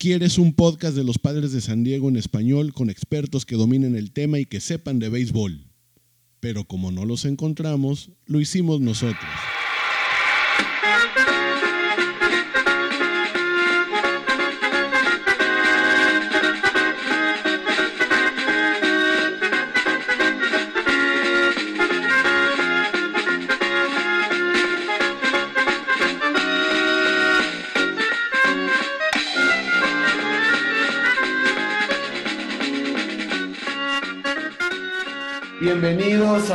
¿Quieres 0.00 0.38
un 0.38 0.54
podcast 0.54 0.96
de 0.96 1.04
los 1.04 1.18
padres 1.18 1.52
de 1.52 1.60
San 1.60 1.84
Diego 1.84 2.08
en 2.08 2.16
español 2.16 2.72
con 2.72 2.88
expertos 2.88 3.44
que 3.44 3.54
dominen 3.54 3.94
el 3.96 4.12
tema 4.12 4.38
y 4.38 4.46
que 4.46 4.58
sepan 4.58 4.98
de 4.98 5.10
béisbol? 5.10 5.66
Pero 6.40 6.64
como 6.64 6.90
no 6.90 7.04
los 7.04 7.26
encontramos, 7.26 8.10
lo 8.24 8.40
hicimos 8.40 8.80
nosotros. 8.80 9.28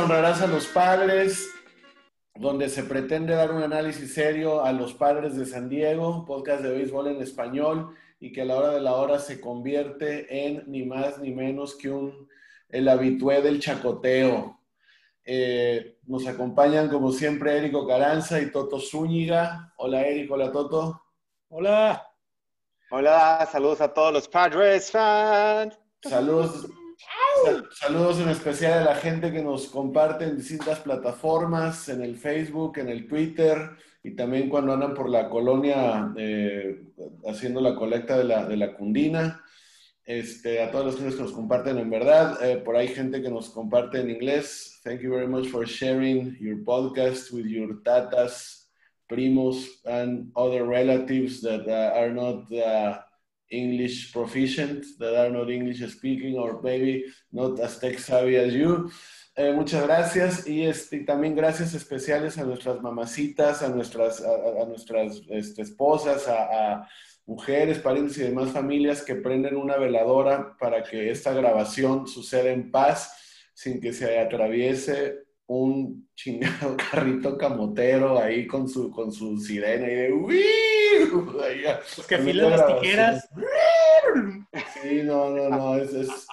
Honrarás 0.06 0.40
a 0.40 0.46
los 0.46 0.68
Padres, 0.68 1.50
donde 2.36 2.68
se 2.68 2.84
pretende 2.84 3.34
dar 3.34 3.50
un 3.50 3.64
análisis 3.64 4.14
serio 4.14 4.64
a 4.64 4.70
los 4.70 4.94
padres 4.94 5.34
de 5.34 5.44
San 5.46 5.68
Diego, 5.68 6.24
podcast 6.24 6.62
de 6.62 6.70
béisbol 6.70 7.08
en 7.08 7.20
español, 7.20 7.92
y 8.20 8.30
que 8.30 8.42
a 8.42 8.44
la 8.44 8.54
hora 8.54 8.70
de 8.70 8.80
la 8.80 8.94
hora 8.94 9.18
se 9.18 9.40
convierte 9.40 10.46
en 10.46 10.62
ni 10.68 10.84
más 10.84 11.18
ni 11.18 11.32
menos 11.32 11.74
que 11.74 11.90
un, 11.90 12.28
el 12.68 12.88
habitué 12.88 13.42
del 13.42 13.58
chacoteo. 13.58 14.60
Eh, 15.24 15.98
nos 16.06 16.24
acompañan 16.28 16.88
como 16.88 17.10
siempre 17.10 17.58
Érico 17.58 17.84
Caranza 17.84 18.40
y 18.40 18.52
Toto 18.52 18.78
Zúñiga. 18.78 19.74
Hola 19.76 20.06
Érico, 20.06 20.34
hola 20.34 20.52
Toto. 20.52 21.02
Hola. 21.48 22.08
Hola, 22.92 23.48
saludos 23.50 23.80
a 23.80 23.92
todos 23.92 24.12
los 24.12 24.28
padres 24.28 24.88
fans. 24.88 25.76
Saludos 26.00 26.68
Saludos 27.72 28.20
en 28.20 28.28
especial 28.28 28.80
a 28.80 28.84
la 28.84 28.94
gente 28.96 29.32
que 29.32 29.42
nos 29.42 29.68
comparte 29.68 30.24
en 30.24 30.36
distintas 30.36 30.80
plataformas, 30.80 31.88
en 31.88 32.02
el 32.02 32.16
Facebook, 32.16 32.78
en 32.78 32.88
el 32.88 33.06
Twitter 33.06 33.70
y 34.02 34.12
también 34.12 34.48
cuando 34.48 34.72
andan 34.72 34.94
por 34.94 35.08
la 35.08 35.28
colonia 35.28 36.12
eh, 36.16 36.84
haciendo 37.26 37.60
la 37.60 37.74
colecta 37.74 38.18
de 38.18 38.24
la, 38.24 38.46
de 38.46 38.56
la 38.56 38.74
cundina. 38.74 39.42
Este, 40.04 40.62
a 40.62 40.70
todos 40.70 40.84
los 41.02 41.14
que 41.14 41.20
nos 41.20 41.32
comparten 41.32 41.78
en 41.78 41.90
verdad. 41.90 42.40
Eh, 42.44 42.58
por 42.58 42.76
ahí 42.76 42.86
gente 42.86 43.20
que 43.20 43.28
nos 43.28 43.50
comparte 43.50 44.00
en 44.00 44.10
inglés. 44.10 44.80
Thank 44.84 45.00
you 45.00 45.10
very 45.10 45.26
much 45.26 45.48
for 45.48 45.66
sharing 45.66 46.36
your 46.38 46.62
podcast 46.64 47.32
with 47.32 47.46
your 47.46 47.82
tatas, 47.82 48.68
primos, 49.08 49.66
and 49.84 50.30
other 50.36 50.64
relatives 50.64 51.40
that 51.42 51.66
uh, 51.66 51.98
are 51.98 52.12
not 52.12 52.50
uh, 52.52 53.00
English 53.50 54.12
proficient, 54.12 54.84
that 54.98 55.14
are 55.14 55.30
not 55.30 55.50
English 55.50 55.80
speaking, 55.90 56.36
or 56.36 56.60
maybe 56.62 57.04
not 57.32 57.60
as 57.60 57.78
tech 57.78 57.98
savvy 57.98 58.36
as 58.36 58.52
you. 58.52 58.90
Eh, 59.38 59.52
muchas 59.52 59.82
gracias 59.82 60.46
y 60.46 60.64
este, 60.64 61.00
también 61.00 61.36
gracias 61.36 61.74
especiales 61.74 62.38
a 62.38 62.44
nuestras 62.44 62.80
mamacitas, 62.80 63.62
a 63.62 63.68
nuestras, 63.68 64.22
a, 64.22 64.64
nuestras 64.66 65.20
este, 65.28 65.60
esposas, 65.60 66.26
a, 66.26 66.88
mujeres, 67.26 67.80
parientes 67.80 68.16
y 68.18 68.22
demás 68.22 68.52
familias 68.52 69.02
que 69.02 69.16
prenden 69.16 69.56
una 69.56 69.76
veladora 69.76 70.56
para 70.58 70.84
que 70.84 71.10
esta 71.10 71.32
grabación 71.32 72.06
suceda 72.06 72.50
en 72.50 72.70
paz 72.70 73.50
sin 73.52 73.80
que 73.80 73.92
se 73.92 74.18
atraviese 74.20 75.25
un 75.48 76.08
chingado 76.14 76.76
carrito 76.90 77.36
camotero 77.36 78.18
ahí 78.18 78.46
con 78.46 78.68
su, 78.68 78.90
con 78.90 79.12
su 79.12 79.38
sirena 79.38 79.86
y 79.86 79.94
de 79.94 80.12
¡Uy! 80.12 80.44
Los 81.96 82.06
que 82.06 82.14
afilan 82.16 82.50
las 82.50 82.66
tijeras. 82.66 83.28
Sí, 84.82 85.02
no, 85.02 85.30
no, 85.30 85.48
no, 85.50 85.76
es, 85.76 86.26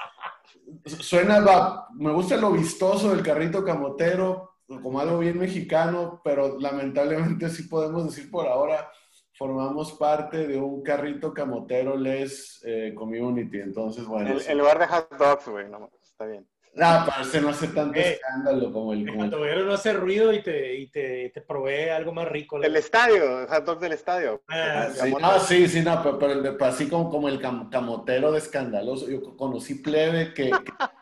suena, 0.86 1.86
me 1.94 2.12
gusta 2.12 2.38
lo 2.38 2.52
vistoso 2.52 3.10
del 3.14 3.24
carrito 3.24 3.64
camotero, 3.64 4.56
como 4.68 5.00
algo 5.00 5.20
bien 5.20 5.38
mexicano, 5.38 6.22
pero 6.24 6.60
lamentablemente 6.60 7.50
sí 7.50 7.64
podemos 7.64 8.06
decir 8.06 8.32
por 8.32 8.48
ahora, 8.48 8.90
formamos 9.34 9.94
parte 9.94 10.48
de 10.48 10.58
un 10.58 10.82
carrito 10.82 11.34
camotero 11.34 11.98
les 11.98 12.62
eh, 12.66 12.94
community, 12.96 13.60
entonces 13.60 14.06
bueno. 14.06 14.38
En, 14.48 14.58
lugar 14.58 14.80
de 14.80 14.88
hot 14.88 15.18
dogs, 15.18 15.48
güey, 15.48 15.70
no, 15.70 15.90
está 16.02 16.26
bien. 16.26 16.48
No, 16.76 17.06
parece 17.06 17.40
no 17.40 17.50
hace 17.50 17.68
tanto 17.68 18.00
eh, 18.00 18.14
escándalo 18.14 18.74
como 18.74 18.94
el. 18.94 19.08
El 19.08 19.66
no 19.68 19.74
hace 19.74 19.94
ruido 19.94 20.34
y 20.34 20.42
te, 20.42 20.76
y 20.76 20.88
te, 20.88 21.30
te 21.30 21.42
provee 21.42 21.90
algo 21.90 22.12
más 22.14 22.28
rico. 22.28 22.62
El 22.64 22.76
estadio, 22.76 23.42
el 23.42 23.48
hot 23.48 23.64
dog 23.64 23.80
del 23.80 23.92
estadio. 23.92 24.42
Ah, 24.48 24.90
sí, 24.92 25.14
no, 25.22 25.40
sí, 25.40 25.68
sí, 25.68 25.82
no, 25.82 26.02
pero, 26.02 26.18
pero 26.18 26.34
el 26.34 26.64
así 26.64 26.90
como, 26.90 27.12
como 27.12 27.30
el 27.30 27.40
camotero 27.40 28.32
de 28.32 28.40
escandaloso. 28.40 29.08
Yo 29.08 29.38
conocí 29.38 29.76
plebe 29.76 30.34
que, 30.34 30.50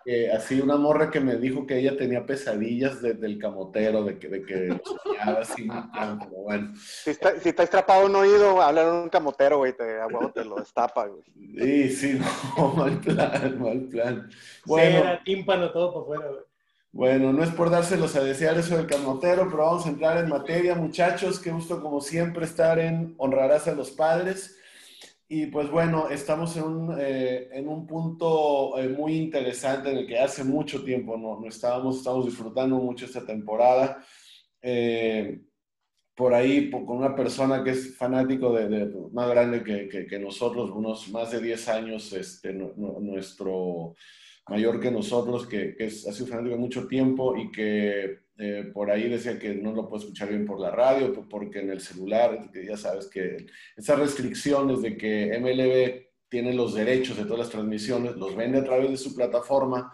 que, 0.03 0.29
así 0.31 0.59
una 0.59 0.75
morra 0.75 1.09
que 1.09 1.21
me 1.21 1.37
dijo 1.37 1.65
que 1.65 1.79
ella 1.79 1.95
tenía 1.95 2.25
pesadillas 2.25 3.01
desde 3.01 3.25
el 3.25 3.39
camotero, 3.39 4.03
de 4.03 4.19
que, 4.19 4.27
de 4.27 4.43
que 4.43 4.81
soñaba 4.83 5.39
así, 5.39 5.67
como 5.67 6.43
bueno. 6.43 6.73
Si 6.75 7.11
está, 7.11 7.39
si 7.39 7.47
está 7.47 7.63
estrapado 7.63 8.07
un 8.07 8.15
oído, 8.17 8.61
hablar 8.61 8.91
un 8.91 9.09
camotero, 9.09 9.59
güey, 9.59 9.71
te, 9.71 9.99
te 10.33 10.43
lo 10.43 10.55
destapa, 10.55 11.05
güey. 11.05 11.23
Sí, 11.57 11.89
sí, 11.89 12.19
no, 12.57 12.73
mal 12.73 12.97
plan, 12.99 13.61
mal 13.61 13.79
plan. 13.89 14.29
Bueno. 14.65 15.19
tímpano 15.23 15.60
todo 15.69 15.93
para 15.93 16.19
afuera, 16.21 16.43
Bueno, 16.91 17.31
no 17.33 17.43
es 17.43 17.51
por 17.51 17.69
dárselos 17.69 18.15
a 18.15 18.23
desear 18.23 18.57
eso 18.57 18.77
del 18.77 18.87
camotero, 18.87 19.47
pero 19.49 19.65
vamos 19.65 19.85
a 19.85 19.89
entrar 19.89 20.17
en 20.17 20.29
materia, 20.29 20.75
muchachos. 20.75 21.39
Qué 21.39 21.51
gusto, 21.51 21.81
como 21.81 22.01
siempre, 22.01 22.45
estar 22.45 22.79
en 22.79 23.15
Honrarás 23.17 23.67
a 23.67 23.75
los 23.75 23.91
Padres. 23.91 24.57
Y 25.33 25.45
pues 25.45 25.69
bueno, 25.71 26.09
estamos 26.09 26.57
en 26.57 26.63
un, 26.63 26.97
eh, 26.99 27.47
en 27.53 27.69
un 27.69 27.87
punto 27.87 28.77
eh, 28.77 28.89
muy 28.89 29.15
interesante 29.15 29.89
en 29.89 29.99
el 29.99 30.07
que 30.07 30.19
hace 30.19 30.43
mucho 30.43 30.83
tiempo 30.83 31.17
no, 31.17 31.47
estábamos, 31.47 31.99
estamos 31.99 32.25
disfrutando 32.25 32.75
mucho 32.75 33.05
esta 33.05 33.25
temporada. 33.25 34.03
Eh, 34.61 35.39
por 36.15 36.33
ahí 36.33 36.69
con 36.69 36.97
una 36.97 37.15
persona 37.15 37.63
que 37.63 37.71
es 37.71 37.95
fanático 37.95 38.51
de, 38.53 38.93
más 39.13 39.29
grande 39.29 39.63
que, 39.63 40.05
que, 40.05 40.19
nosotros, 40.19 40.69
unos 40.69 41.09
más 41.09 41.31
de 41.31 41.39
10 41.41 41.67
años, 41.69 42.11
este, 42.11 42.53
nuestro 42.53 43.95
mayor 44.47 44.79
que 44.79 44.91
nosotros, 44.91 45.47
que, 45.47 45.75
que 45.75 45.85
es, 45.85 46.07
ha 46.07 46.13
sido 46.13 46.27
fanático 46.27 46.57
mucho 46.57 46.87
tiempo 46.87 47.37
y 47.37 47.51
que 47.51 48.21
eh, 48.37 48.71
por 48.73 48.89
ahí 48.89 49.07
decía 49.07 49.37
que 49.37 49.53
no 49.53 49.71
lo 49.71 49.87
puede 49.87 50.03
escuchar 50.03 50.29
bien 50.29 50.45
por 50.45 50.59
la 50.59 50.71
radio, 50.71 51.13
porque 51.29 51.59
en 51.59 51.69
el 51.69 51.79
celular, 51.79 52.49
ya 52.51 52.75
sabes 52.75 53.07
que 53.07 53.45
esas 53.77 53.99
restricciones 53.99 54.81
de 54.81 54.97
que 54.97 55.37
MLB 55.39 56.11
tiene 56.27 56.53
los 56.53 56.73
derechos 56.73 57.17
de 57.17 57.25
todas 57.25 57.39
las 57.39 57.49
transmisiones, 57.49 58.15
los 58.15 58.35
vende 58.35 58.57
a 58.57 58.63
través 58.63 58.89
de 58.89 58.97
su 58.97 59.13
plataforma 59.13 59.93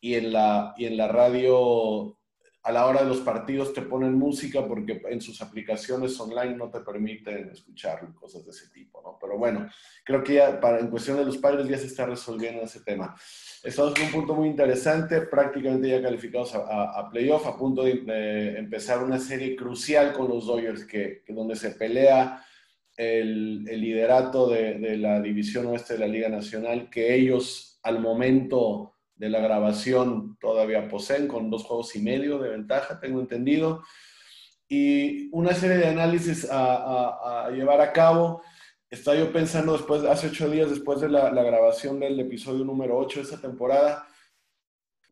y 0.00 0.14
en 0.14 0.32
la, 0.32 0.72
y 0.76 0.84
en 0.84 0.96
la 0.96 1.08
radio 1.08 2.16
a 2.62 2.72
la 2.72 2.86
hora 2.86 3.02
de 3.02 3.08
los 3.08 3.20
partidos 3.20 3.72
te 3.72 3.82
ponen 3.82 4.14
música 4.14 4.66
porque 4.66 5.00
en 5.08 5.20
sus 5.20 5.40
aplicaciones 5.40 6.18
online 6.20 6.56
no 6.56 6.70
te 6.70 6.80
permiten 6.80 7.48
escuchar 7.50 8.12
cosas 8.14 8.44
de 8.44 8.50
ese 8.50 8.68
tipo, 8.68 9.00
¿no? 9.02 9.18
Pero 9.18 9.38
bueno, 9.38 9.68
creo 10.04 10.22
que 10.22 10.34
ya 10.34 10.60
para, 10.60 10.78
en 10.78 10.88
cuestión 10.88 11.16
de 11.16 11.24
los 11.24 11.38
padres 11.38 11.66
ya 11.66 11.78
se 11.78 11.86
está 11.86 12.04
resolviendo 12.04 12.62
ese 12.62 12.82
tema. 12.82 13.16
Estamos 13.62 13.94
en 13.96 14.06
un 14.06 14.12
punto 14.12 14.34
muy 14.34 14.48
interesante, 14.48 15.20
prácticamente 15.22 15.88
ya 15.88 16.02
calificados 16.02 16.54
a, 16.54 17.08
playoff, 17.10 17.46
a 17.46 17.56
punto 17.56 17.84
de, 17.84 18.56
empezar 18.58 19.02
una 19.02 19.18
serie 19.18 19.54
crucial 19.54 20.12
con 20.12 20.28
los 20.28 20.46
Dodgers, 20.46 20.84
que, 20.84 21.22
donde 21.28 21.56
se 21.56 21.72
pelea 21.72 22.44
el, 22.96 23.66
el 23.68 23.80
liderato 23.80 24.48
de, 24.48 24.78
de 24.78 24.96
la 24.96 25.20
división 25.20 25.66
oeste 25.66 25.94
de 25.94 26.00
la 26.00 26.06
Liga 26.06 26.28
Nacional, 26.28 26.88
que 26.90 27.14
ellos 27.14 27.78
al 27.82 28.00
momento 28.00 28.94
de 29.20 29.28
la 29.28 29.40
grabación 29.40 30.38
todavía 30.40 30.88
poseen, 30.88 31.28
con 31.28 31.50
dos 31.50 31.64
juegos 31.64 31.94
y 31.94 32.00
medio 32.00 32.38
de 32.38 32.48
ventaja, 32.48 32.98
tengo 32.98 33.20
entendido. 33.20 33.82
Y 34.66 35.28
una 35.32 35.52
serie 35.52 35.76
de 35.76 35.88
análisis 35.88 36.48
a, 36.50 37.50
llevar 37.52 37.82
a 37.82 37.92
cabo. 37.92 38.42
Estaba 38.90 39.16
yo 39.16 39.32
pensando 39.32 39.74
después, 39.74 40.02
hace 40.02 40.26
ocho 40.26 40.50
días 40.50 40.68
después 40.68 41.00
de 41.00 41.08
la, 41.08 41.30
grabación 41.30 42.00
del 42.00 42.18
episodio 42.18 42.64
número 42.64 42.98
8 42.98 43.20
de 43.20 43.24
esta 43.24 43.40
temporada, 43.40 44.08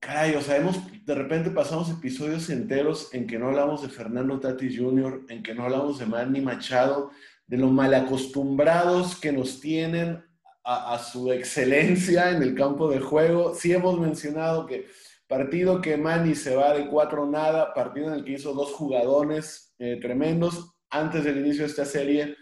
caray, 0.00 0.35
o 0.35 0.41
sea, 0.41 0.56
hemos, 0.56 0.79
de 1.06 1.14
repente 1.14 1.50
pasamos 1.50 1.88
episodios 1.88 2.50
enteros 2.50 3.14
en 3.14 3.29
que 3.29 3.38
no 3.38 3.47
hablamos 3.47 3.82
de 3.82 3.88
Fernando 3.88 4.41
Tatis 4.41 4.76
Jr., 4.76 5.26
en 5.29 5.44
que 5.44 5.55
no 5.55 5.62
hablamos 5.62 6.00
de 6.00 6.06
Manny 6.06 6.41
Machado, 6.41 7.12
de 7.47 7.56
lo 7.56 7.69
mal 7.69 7.94
acostumbrados 7.94 9.14
que 9.14 9.31
nos 9.31 9.61
tienen 9.61 10.25
a, 10.64 10.99
su 10.99 11.32
excelencia 11.32 12.32
en 12.32 12.43
el 12.43 12.56
campo 12.56 12.91
de 12.91 12.99
juego. 12.99 13.55
Sí 13.55 13.73
hemos 13.73 13.99
mencionado 14.00 14.67
que 14.67 14.88
partido 15.29 15.81
que 15.81 15.97
Manny 15.97 16.35
se 16.35 16.56
va 16.56 16.75
de 16.75 16.88
cuatro 16.88 17.26
nada, 17.26 17.73
partido 17.75 18.08
en 18.08 18.14
el 18.14 18.25
que 18.25 18.32
hizo 18.32 18.52
dos 18.55 18.73
jugadores 18.73 19.73
eh, 19.79 20.00
tremendos. 20.02 20.75
Antes 20.91 21.23
del 21.23 21.38
inicio 21.38 21.62
de 21.62 21.69
esta 21.69 21.85
serie 21.85 22.37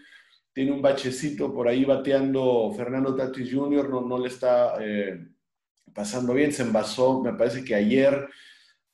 tiene 0.57 0.71
un 0.71 0.81
bachecito 0.81 1.53
por 1.53 1.67
ahí 1.67 1.85
bateando 1.85 2.73
Fernando 2.75 3.15
Tatis 3.15 3.53
Jr., 3.53 3.91
no, 3.91 4.01
no 4.01 4.17
le 4.17 4.27
está 4.27 4.73
eh, 4.81 5.27
pasando 5.93 6.33
bien, 6.33 6.51
se 6.51 6.63
envasó, 6.63 7.21
me 7.21 7.33
parece 7.33 7.63
que 7.63 7.75
ayer, 7.75 8.27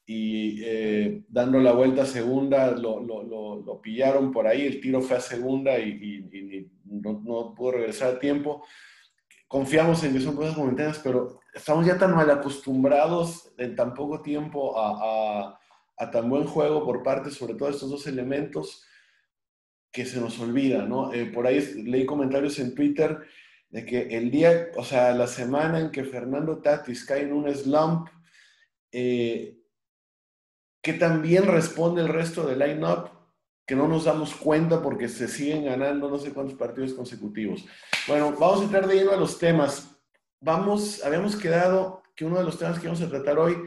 y 0.06 0.62
eh, 0.62 1.24
dando 1.30 1.60
la 1.60 1.71
vuelta 1.71 2.01
a 2.01 2.06
segunda 2.06 2.71
lo, 2.71 3.00
lo, 3.00 3.24
lo, 3.24 3.81
pillaron 3.81 4.30
por 4.33 4.45
ahí, 4.45 4.65
el 4.65 4.81
tiro 4.81 5.00
fue 5.00 5.15
a 5.15 5.21
segunda 5.21 5.80
y, 5.80 5.92
y, 6.33 6.69
no, 6.83 7.21
no, 7.24 7.56
pudo 7.56 7.71
regresar 7.71 8.15
a 8.15 8.19
tiempo. 8.19 8.65
confiamos 9.48 10.04
en 10.04 10.12
que 10.12 10.19
son 10.19 10.36
cosas 10.36 10.57
momentáneas, 10.57 11.00
pero 11.01 11.39
estamos 11.54 11.86
ya 11.86 11.98
tan 11.98 12.13
mal 12.13 12.30
acostumbrados 12.30 13.54
en 13.57 13.74
tan 13.74 13.94
poco 13.94 14.21
tiempo 14.21 14.77
a, 14.77 15.57
a, 15.98 16.12
tan 16.12 16.30
buen 16.30 16.45
juego 16.45 16.83
por 16.83 17.04
parte, 17.04 17.31
sobre 17.31 17.54
todo, 17.54 17.69
de 17.69 17.75
estos 17.75 17.89
dos 17.89 18.06
elementos, 18.06 18.86
que 19.93 20.05
se 20.05 20.19
nos 20.19 20.39
olvida, 20.39 20.85
¿no? 20.85 21.13
Eh, 21.13 21.27
por 21.27 21.45
ahí 21.45 21.61
leí 21.85 22.05
comentarios 22.05 22.57
en 22.57 22.73
Twitter 22.73 23.19
de 23.69 23.85
que 23.85 24.17
el 24.17 24.31
día, 24.31 24.69
o 24.75 24.83
sea, 24.83 25.13
la 25.13 25.27
semana 25.27 25.79
en 25.79 25.91
que 25.91 26.03
Fernando 26.03 26.57
Tatis 26.57 27.05
cae 27.05 27.21
en 27.21 27.33
un 27.33 27.53
slump, 27.53 28.09
eh, 28.91 29.59
que 30.81 30.93
también 30.93 31.45
responde 31.45 32.01
el 32.01 32.07
resto 32.07 32.45
del 32.45 32.59
line-up, 32.59 33.11
que 33.65 33.75
no 33.75 33.87
nos 33.87 34.05
damos 34.05 34.35
cuenta 34.35 34.81
porque 34.81 35.07
se 35.07 35.27
siguen 35.27 35.65
ganando 35.65 36.09
no 36.09 36.17
sé 36.17 36.33
cuántos 36.33 36.57
partidos 36.57 36.93
consecutivos. 36.93 37.63
Bueno, 38.07 38.31
vamos 38.37 38.61
a 38.61 38.63
entrar 38.63 38.87
de 38.87 38.95
lleno 38.95 39.11
a 39.11 39.17
los 39.17 39.37
temas. 39.37 39.95
Vamos, 40.41 41.03
habíamos 41.05 41.35
quedado 41.35 42.01
que 42.15 42.25
uno 42.25 42.39
de 42.39 42.43
los 42.43 42.57
temas 42.57 42.79
que 42.79 42.87
vamos 42.87 43.01
a 43.01 43.09
tratar 43.09 43.37
hoy, 43.37 43.57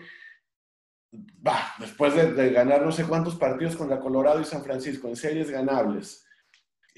va, 1.13 1.75
después 1.79 2.15
de, 2.15 2.51
ganar 2.51 2.83
no 2.83 2.93
sé 2.93 3.05
cuántos 3.05 3.37
partidos 3.37 3.77
con 3.77 3.89
la 3.89 4.01
Colorado 4.01 4.41
y 4.41 4.45
San 4.45 4.63
Francisco 4.63 5.09
en 5.09 5.17
series 5.17 5.51
ganables, 5.51 6.27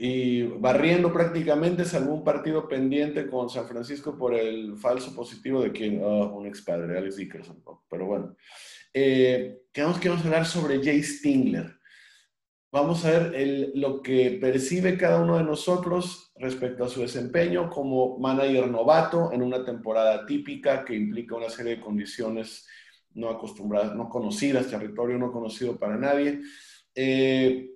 y 0.01 0.43
barriendo 0.43 1.13
prácticamente, 1.13 1.85
salvo 1.85 2.15
un 2.15 2.23
partido 2.23 2.69
pendiente 2.69 3.27
con 3.27 3.51
San 3.51 3.67
Francisco 3.67 4.17
por 4.17 4.33
el 4.33 4.77
falso 4.77 5.13
positivo 5.13 5.61
de 5.61 5.73
quien, 5.73 6.01
oh, 6.05 6.37
un 6.37 6.47
ex 6.47 6.63
padre, 6.63 6.97
Alex 6.97 7.17
Dickerson. 7.17 7.65
Pero 7.91 8.07
bueno, 8.07 8.37
eh, 8.95 9.63
que 9.73 9.81
a 9.83 9.91
hablar 9.91 10.47
sobre 10.47 10.83
Jay 10.85 11.03
Stingler. 11.03 11.79
Vamos 12.71 13.05
a 13.05 13.19
ver 13.19 13.73
lo 13.75 14.03
que 14.03 14.39
percibe 14.41 14.97
cada 14.97 15.21
uno 15.21 15.39
de 15.39 15.43
nosotros 15.43 16.33
respecto 16.37 16.85
a 16.85 16.89
su 16.89 17.01
desempeño 17.01 17.69
como 17.69 18.19
manager 18.19 18.69
novato 18.69 19.33
en 19.33 19.43
una 19.43 19.65
temporada 19.65 20.27
típica 20.27 20.85
que 20.85 20.95
implica 20.95 21.35
una 21.35 21.49
serie 21.49 21.77
de 21.77 21.81
condiciones 21.81 22.69
no 23.15 23.31
acostumbradas, 23.31 23.95
no 23.95 24.09
conocidas, 24.09 24.71
territorio 24.71 25.19
no 25.19 25.33
conocido 25.33 25.77
para 25.77 25.97
nadie. 25.97 26.41
Eh, 26.95 27.71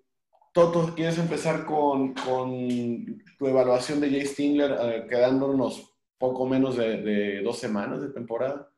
Toto, 0.53 0.95
¿quieres 0.95 1.19
empezar 1.19 1.65
con, 1.65 2.15
tu 2.15 3.47
evaluación 3.47 4.01
de 4.01 4.11
Jay 4.11 4.27
Stingler, 4.27 4.77
eh, 4.81 5.07
quedándonos 5.09 5.95
poco 6.19 6.47
menos 6.47 6.77
de, 6.77 7.41
dos 7.43 7.59
semanas 7.59 8.03
de 8.03 8.11
temporada? 8.11 8.71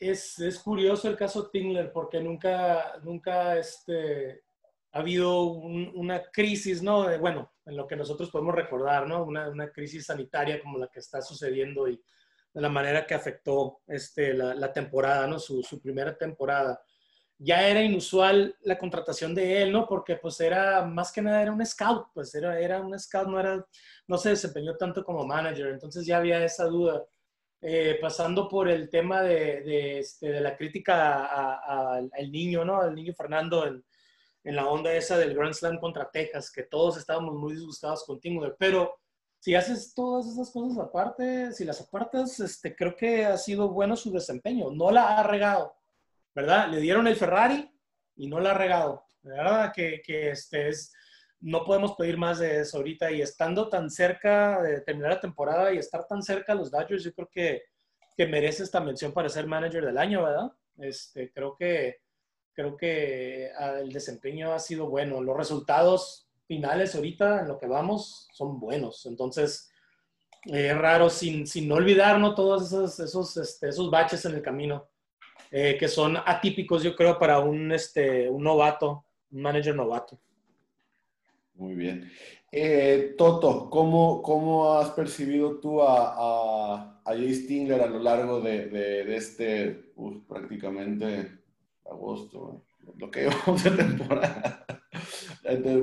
Es, 0.00 0.60
curioso 0.64 1.08
el 1.08 1.16
caso 1.16 1.46
Stingler 1.46 1.92
porque 1.92 2.20
nunca, 2.20 2.98
nunca 3.02 3.58
este, 3.58 4.42
ha 4.92 4.98
habido 4.98 5.44
una 5.44 6.22
crisis, 6.30 6.82
¿no? 6.82 7.06
bueno, 7.18 7.52
en 7.64 7.76
lo 7.76 7.86
que 7.86 7.96
nosotros 7.96 8.30
podemos 8.30 8.54
recordar, 8.54 9.06
¿no? 9.06 9.24
Una, 9.24 9.70
crisis 9.70 10.06
sanitaria 10.06 10.60
como 10.60 10.78
la 10.78 10.88
que 10.88 11.00
está 11.00 11.22
sucediendo 11.22 11.88
y 11.88 12.00
de 12.52 12.60
la 12.60 12.68
manera 12.68 13.06
que 13.06 13.14
afectó 13.14 13.80
este, 13.86 14.34
la, 14.34 14.72
temporada, 14.72 15.26
¿no? 15.26 15.38
Su, 15.38 15.62
su 15.62 15.80
primera 15.80 16.16
temporada 16.16 16.82
ya 17.44 17.68
era 17.68 17.82
inusual 17.82 18.56
la 18.62 18.78
contratación 18.78 19.34
de 19.34 19.62
él, 19.62 19.72
¿no? 19.72 19.86
Porque 19.86 20.16
pues 20.16 20.40
era, 20.40 20.84
más 20.84 21.10
que 21.10 21.22
nada 21.22 21.42
era 21.42 21.52
un 21.52 21.64
scout, 21.66 22.08
pues 22.14 22.34
era, 22.34 22.58
era 22.60 22.80
un 22.80 22.96
scout, 22.98 23.26
no, 23.28 23.40
era, 23.40 23.66
no 24.06 24.18
se 24.18 24.30
desempeñó 24.30 24.76
tanto 24.76 25.04
como 25.04 25.26
manager, 25.26 25.66
entonces 25.68 26.06
ya 26.06 26.18
había 26.18 26.44
esa 26.44 26.66
duda. 26.66 27.04
Eh, 27.64 27.98
pasando 28.00 28.48
por 28.48 28.68
el 28.68 28.90
tema 28.90 29.22
de, 29.22 29.62
de, 29.62 29.98
este, 30.00 30.40
la 30.40 30.56
crítica 30.56 31.54
al 32.12 32.32
niño, 32.32 32.64
¿no? 32.64 32.80
Al 32.80 32.94
niño 32.94 33.14
Fernando 33.14 33.66
en, 33.66 33.84
en, 34.42 34.56
la 34.56 34.66
onda 34.66 34.92
esa 34.92 35.16
del 35.16 35.34
Grand 35.34 35.54
Slam 35.54 35.78
contra 35.78 36.10
Texas, 36.10 36.50
que 36.50 36.64
todos 36.64 36.96
estábamos 36.96 37.34
muy 37.34 37.52
disgustados 37.54 38.04
contigo, 38.04 38.52
pero 38.58 39.01
si 39.42 39.56
haces 39.56 39.92
todas 39.92 40.26
esas 40.26 40.50
cosas 40.50 40.78
aparte, 40.78 41.52
si 41.52 41.64
las 41.64 41.80
apartas, 41.80 42.38
este, 42.38 42.76
creo 42.76 42.94
que 42.94 43.26
ha 43.26 43.36
sido 43.36 43.70
bueno 43.70 43.96
su 43.96 44.12
desempeño, 44.12 44.70
no 44.70 44.92
la 44.92 45.18
ha 45.18 45.22
regado 45.24 45.74
¿verdad? 46.34 46.68
Le 46.68 46.80
dieron 46.80 47.06
el 47.06 47.16
Ferrari 47.16 47.70
y 48.16 48.28
no 48.28 48.40
la 48.40 48.52
ha 48.52 48.54
regado. 48.54 49.04
¿Verdad? 49.22 49.72
Que, 49.72 50.02
que 50.04 50.30
este 50.30 50.68
es, 50.68 50.92
no 51.40 51.64
podemos 51.64 51.94
pedir 51.94 52.16
más 52.16 52.40
de 52.40 52.60
eso 52.60 52.78
ahorita. 52.78 53.12
Y 53.12 53.22
estando 53.22 53.68
tan 53.68 53.88
cerca 53.88 54.60
de 54.62 54.80
terminar 54.80 55.12
la 55.12 55.20
temporada 55.20 55.72
y 55.72 55.78
estar 55.78 56.06
tan 56.06 56.22
cerca 56.22 56.52
a 56.52 56.56
los 56.56 56.70
Dodgers, 56.70 57.04
yo 57.04 57.12
creo 57.14 57.28
que, 57.30 57.62
que 58.16 58.26
merece 58.26 58.64
esta 58.64 58.80
mención 58.80 59.12
para 59.12 59.28
ser 59.28 59.46
manager 59.46 59.84
del 59.84 59.98
año, 59.98 60.24
¿verdad? 60.24 60.52
Este, 60.78 61.30
creo 61.32 61.54
que, 61.56 62.00
creo 62.52 62.76
que 62.76 63.50
ah, 63.56 63.78
el 63.80 63.92
desempeño 63.92 64.52
ha 64.52 64.58
sido 64.58 64.88
bueno. 64.88 65.20
Los 65.22 65.36
resultados 65.36 66.28
finales 66.52 66.94
ahorita 66.94 67.40
en 67.40 67.48
lo 67.48 67.58
que 67.58 67.66
vamos 67.66 68.28
son 68.34 68.60
buenos. 68.60 69.06
Entonces, 69.06 69.70
es 70.44 70.76
raro 70.76 71.08
sin, 71.08 71.46
sin 71.46 71.72
olvidarnos 71.72 72.34
todos 72.34 72.66
esos, 72.66 73.00
esos, 73.00 73.36
este, 73.38 73.70
esos 73.70 73.90
baches 73.90 74.22
en 74.26 74.34
el 74.34 74.42
camino. 74.42 74.86
Eh, 75.50 75.76
que 75.78 75.88
son 75.88 76.16
atípicos, 76.16 76.82
yo 76.82 76.94
creo, 76.94 77.18
para 77.18 77.38
un, 77.40 77.72
este, 77.72 78.28
un 78.28 78.42
novato, 78.42 79.06
un 79.30 79.42
manager 79.42 79.74
novato. 79.74 80.18
Muy 81.54 81.74
bien. 81.74 82.10
Eh, 82.50 83.14
Toto, 83.16 83.70
¿cómo, 83.70 84.20
¿cómo, 84.20 84.74
has 84.74 84.90
percibido 84.90 85.58
tú 85.58 85.80
a, 85.82 86.14
a, 86.18 87.02
a 87.02 87.12
Jay 87.14 87.34
Stingler 87.34 87.80
a 87.80 87.86
lo 87.86 87.98
largo 87.98 88.40
de, 88.40 88.66
de, 88.68 89.16
este 89.16 89.92
prácticamente 90.28 91.38
agosto, 91.90 92.64
lo 92.98 93.10
que 93.10 93.20
llevamos 93.28 93.64
de 93.64 93.70
temporada? 93.70 94.81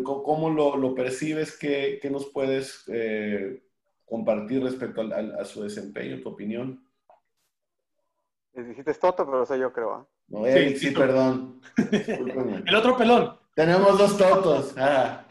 ¿Cómo 0.04 0.50
lo, 0.50 0.78
lo 0.78 0.96
percibes? 0.96 1.58
¿Qué, 1.58 2.00
¿Qué, 2.02 2.10
nos 2.10 2.28
puedes 2.28 2.84
eh, 2.88 3.64
compartir 4.06 4.64
respecto 4.64 5.02
a, 5.02 5.42
a 5.42 5.46
su 5.46 5.64
desempeño, 5.64 6.22
tu 6.22 6.30
opinión? 6.30 6.84
Dijiste 8.54 8.94
Toto, 8.96 9.26
pero 9.26 9.46
soy 9.46 9.60
yo 9.60 9.72
creo. 9.72 9.94
¿ah? 9.94 10.08
No, 10.28 10.46
sí, 10.46 10.78
sí, 10.78 10.92
perdón. 10.92 11.62
El 11.78 12.76
otro 12.76 12.98
pelón. 12.98 13.38
Tenemos 13.56 13.98
dos 13.98 14.18
Totos. 14.18 14.76
Ah. 14.78 15.26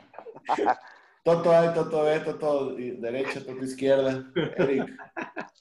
Toto 1.25 1.53
A, 1.53 1.75
Toto 1.75 2.05
B, 2.05 2.21
Toto 2.21 2.75
derecha, 2.75 3.45
Toto 3.45 3.65
izquierda. 3.65 4.25
Eric. 4.57 4.89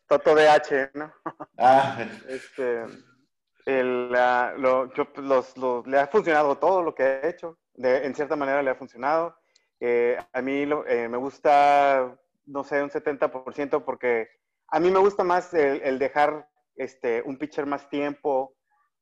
Toto 0.08 0.34
DH, 0.34 0.92
¿no? 0.94 1.12
Ah. 1.58 2.08
Este, 2.30 2.86
el, 3.66 4.10
lo, 4.10 4.94
yo, 4.94 5.12
pues, 5.12 5.28
los, 5.28 5.58
los, 5.58 5.86
le 5.86 6.00
ha 6.00 6.08
funcionado 6.08 6.58
todo 6.58 6.82
lo 6.82 6.96
que 6.96 7.04
ha 7.04 7.28
hecho. 7.28 7.58
De, 7.78 8.06
en 8.06 8.14
cierta 8.14 8.36
manera 8.36 8.62
le 8.62 8.72
ha 8.72 8.76
funcionado. 8.76 9.38
Eh, 9.80 10.18
a 10.34 10.42
mí 10.42 10.66
eh, 10.88 11.08
me 11.08 11.18
gusta, 11.18 12.18
no 12.46 12.64
sé, 12.64 12.82
un 12.84 12.90
70% 12.90 13.86
porque 13.86 14.30
a 14.68 14.80
mí 14.80 14.92
me 14.92 15.00
gusta 15.00 15.24
más 15.24 15.54
el, 15.54 16.00
dejar 16.00 16.48
este, 16.76 17.22
un 17.22 17.38
pitcher 17.38 17.66
más 17.66 17.90
tiempo, 17.90 18.56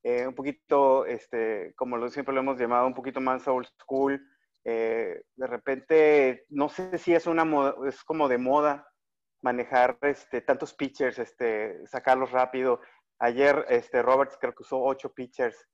eh, 0.04 0.28
un 0.28 0.36
poquito, 0.36 1.06
este, 1.06 1.74
como 1.76 1.98
lo, 1.98 2.10
siempre 2.10 2.36
lo 2.36 2.42
hemos 2.42 2.60
llamado, 2.60 2.86
un 2.86 2.94
poquito 2.94 3.22
más 3.22 3.48
old 3.48 3.68
school. 3.82 4.22
De 4.64 5.24
repente, 5.38 6.46
no 6.50 6.70
sé 6.70 6.98
si 6.98 7.14
es, 7.14 7.28
una 7.28 7.46
es 7.88 8.04
como 8.04 8.28
de 8.28 8.40
moda 8.40 8.88
manejar 9.42 9.98
este, 10.02 10.42
tantos 10.42 10.74
pitchers, 10.74 11.20
este, 11.20 11.86
sacarlos 11.86 12.32
rápido. 12.32 12.82
Ayer 13.20 13.64
este, 13.70 14.02
Roberts 14.02 14.38
creo 14.42 14.56
que 14.56 14.64
usó 14.64 14.82
ocho 14.82 15.14
pitchers. 15.14 15.68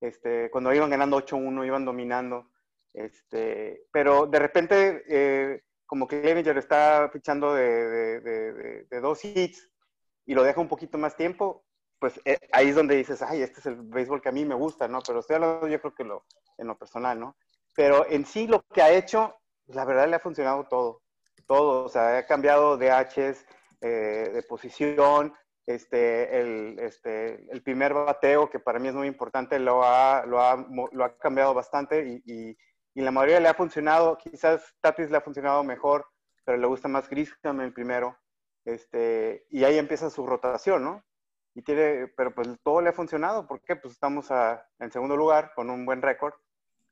Este, 0.00 0.50
cuando 0.50 0.72
iban 0.72 0.90
ganando 0.90 1.16
8-1, 1.18 1.66
iban 1.66 1.84
dominando. 1.84 2.50
Este, 2.92 3.86
pero 3.92 4.26
de 4.26 4.38
repente, 4.38 5.04
eh, 5.08 5.62
como 5.86 6.06
Clevenger 6.06 6.56
está 6.58 7.08
fichando 7.12 7.54
de, 7.54 8.20
de, 8.20 8.86
de, 8.90 9.00
dos 9.00 9.24
hits, 9.24 9.70
y 10.26 10.34
lo 10.34 10.42
deja 10.42 10.60
un 10.60 10.68
poquito 10.68 10.98
más 10.98 11.16
tiempo, 11.16 11.64
pues 11.98 12.20
eh, 12.24 12.38
ahí 12.52 12.68
es 12.68 12.76
donde 12.76 12.96
dices, 12.96 13.22
ay, 13.22 13.42
este 13.42 13.60
es 13.60 13.66
el 13.66 13.76
béisbol 13.76 14.20
que 14.20 14.28
a 14.28 14.32
mí 14.32 14.44
me 14.44 14.54
gusta, 14.54 14.86
¿no? 14.88 15.00
Pero 15.06 15.20
estoy 15.20 15.36
hablando 15.36 15.66
yo 15.66 15.80
creo 15.80 15.94
que 15.94 16.04
lo, 16.04 16.24
en 16.58 16.66
lo 16.66 16.76
personal, 16.76 17.18
¿no? 17.18 17.36
Pero 17.74 18.06
en 18.08 18.26
sí 18.26 18.46
lo 18.46 18.62
que 18.72 18.82
ha 18.82 18.90
hecho, 18.90 19.34
la 19.66 19.84
verdad 19.84 20.08
le 20.08 20.16
ha 20.16 20.20
funcionado 20.20 20.66
todo, 20.68 21.02
todo, 21.46 21.84
o 21.84 21.88
sea, 21.88 22.18
ha 22.18 22.26
cambiado 22.26 22.76
de 22.76 22.90
H's, 22.90 23.44
eh, 23.80 24.30
de 24.34 24.42
posición, 24.42 25.32
este 25.68 26.40
el, 26.40 26.78
este, 26.78 27.46
el 27.52 27.62
primer 27.62 27.92
bateo, 27.92 28.48
que 28.48 28.58
para 28.58 28.78
mí 28.78 28.88
es 28.88 28.94
muy 28.94 29.06
importante, 29.06 29.58
lo 29.58 29.84
ha, 29.84 30.24
lo 30.24 30.40
ha, 30.40 30.66
lo 30.92 31.04
ha 31.04 31.18
cambiado 31.18 31.52
bastante 31.52 32.06
y, 32.08 32.22
y, 32.24 32.56
y, 32.94 33.02
la 33.02 33.10
mayoría 33.10 33.38
le 33.38 33.48
ha 33.48 33.54
funcionado, 33.54 34.16
quizás 34.16 34.74
Tatis 34.80 35.10
le 35.10 35.18
ha 35.18 35.20
funcionado 35.20 35.62
mejor, 35.62 36.06
pero 36.44 36.56
le 36.56 36.66
gusta 36.66 36.88
más 36.88 37.08
Griscom 37.10 37.60
el 37.60 37.74
primero. 37.74 38.18
Este, 38.64 39.46
y 39.50 39.64
ahí 39.64 39.76
empieza 39.76 40.08
su 40.10 40.26
rotación, 40.26 40.82
¿no? 40.82 41.04
Y 41.54 41.62
tiene, 41.62 42.08
pero 42.16 42.34
pues 42.34 42.48
todo 42.62 42.80
le 42.80 42.88
ha 42.88 42.92
funcionado, 42.94 43.46
porque 43.46 43.76
pues 43.76 43.92
estamos 43.92 44.28
en 44.78 44.90
segundo 44.90 45.16
lugar 45.16 45.52
con 45.54 45.68
un 45.68 45.84
buen 45.84 46.00
récord 46.00 46.34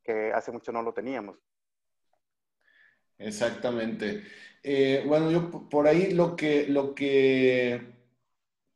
que 0.04 0.33
hace 0.33 0.52
mucho 0.52 0.71
no 0.71 0.83
lo 0.83 0.92
teníamos. 0.92 1.38
Exactamente. 3.18 4.25
Eh, 4.62 5.02
bueno, 5.06 5.30
yo 5.30 5.68
por 5.71 5.88
ahí 5.88 6.12
lo 6.12 6.37
que, 6.37 6.66
lo 6.66 6.95
que 6.95 7.96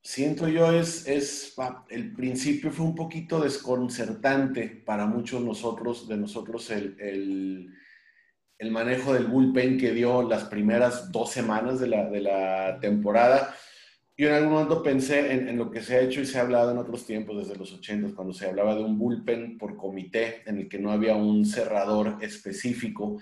siento 0.02 0.48
yo 0.48 0.72
es, 0.72 1.06
es, 1.06 1.54
el 1.88 2.12
principio 2.14 2.70
fue 2.70 2.86
un 2.86 2.94
poquito 2.94 3.40
desconcertante 3.40 4.82
para 4.84 5.06
muchos 5.06 5.42
nosotros, 5.42 6.08
de 6.08 6.16
nosotros 6.16 6.70
el 6.70 7.70
el 8.60 8.70
manejo 8.70 9.14
del 9.14 9.26
bullpen 9.26 9.78
que 9.78 9.90
dio 9.92 10.22
las 10.22 10.44
primeras 10.44 11.10
dos 11.10 11.30
semanas 11.30 11.80
de 11.80 11.88
la, 11.88 12.10
de 12.10 12.20
la 12.20 12.78
temporada. 12.78 13.54
Yo 14.18 14.28
en 14.28 14.34
algún 14.34 14.52
momento 14.52 14.82
pensé 14.82 15.32
en, 15.32 15.48
en, 15.48 15.56
lo 15.56 15.70
que 15.70 15.80
se 15.80 15.96
ha 15.96 16.00
hecho 16.02 16.20
y 16.20 16.26
se 16.26 16.38
ha 16.38 16.42
hablado 16.42 16.70
en 16.70 16.76
otros 16.76 17.06
tiempos, 17.06 17.38
desde 17.38 17.56
los 17.58 17.72
80, 17.72 18.14
cuando 18.14 18.34
se 18.34 18.46
hablaba 18.46 18.74
de 18.74 18.84
un 18.84 18.98
bullpen 18.98 19.56
por 19.56 19.78
comité, 19.78 20.42
en 20.44 20.58
el 20.58 20.68
que 20.68 20.78
no 20.78 20.92
había 20.92 21.16
un 21.16 21.46
cerrador 21.46 22.18
específico. 22.20 23.18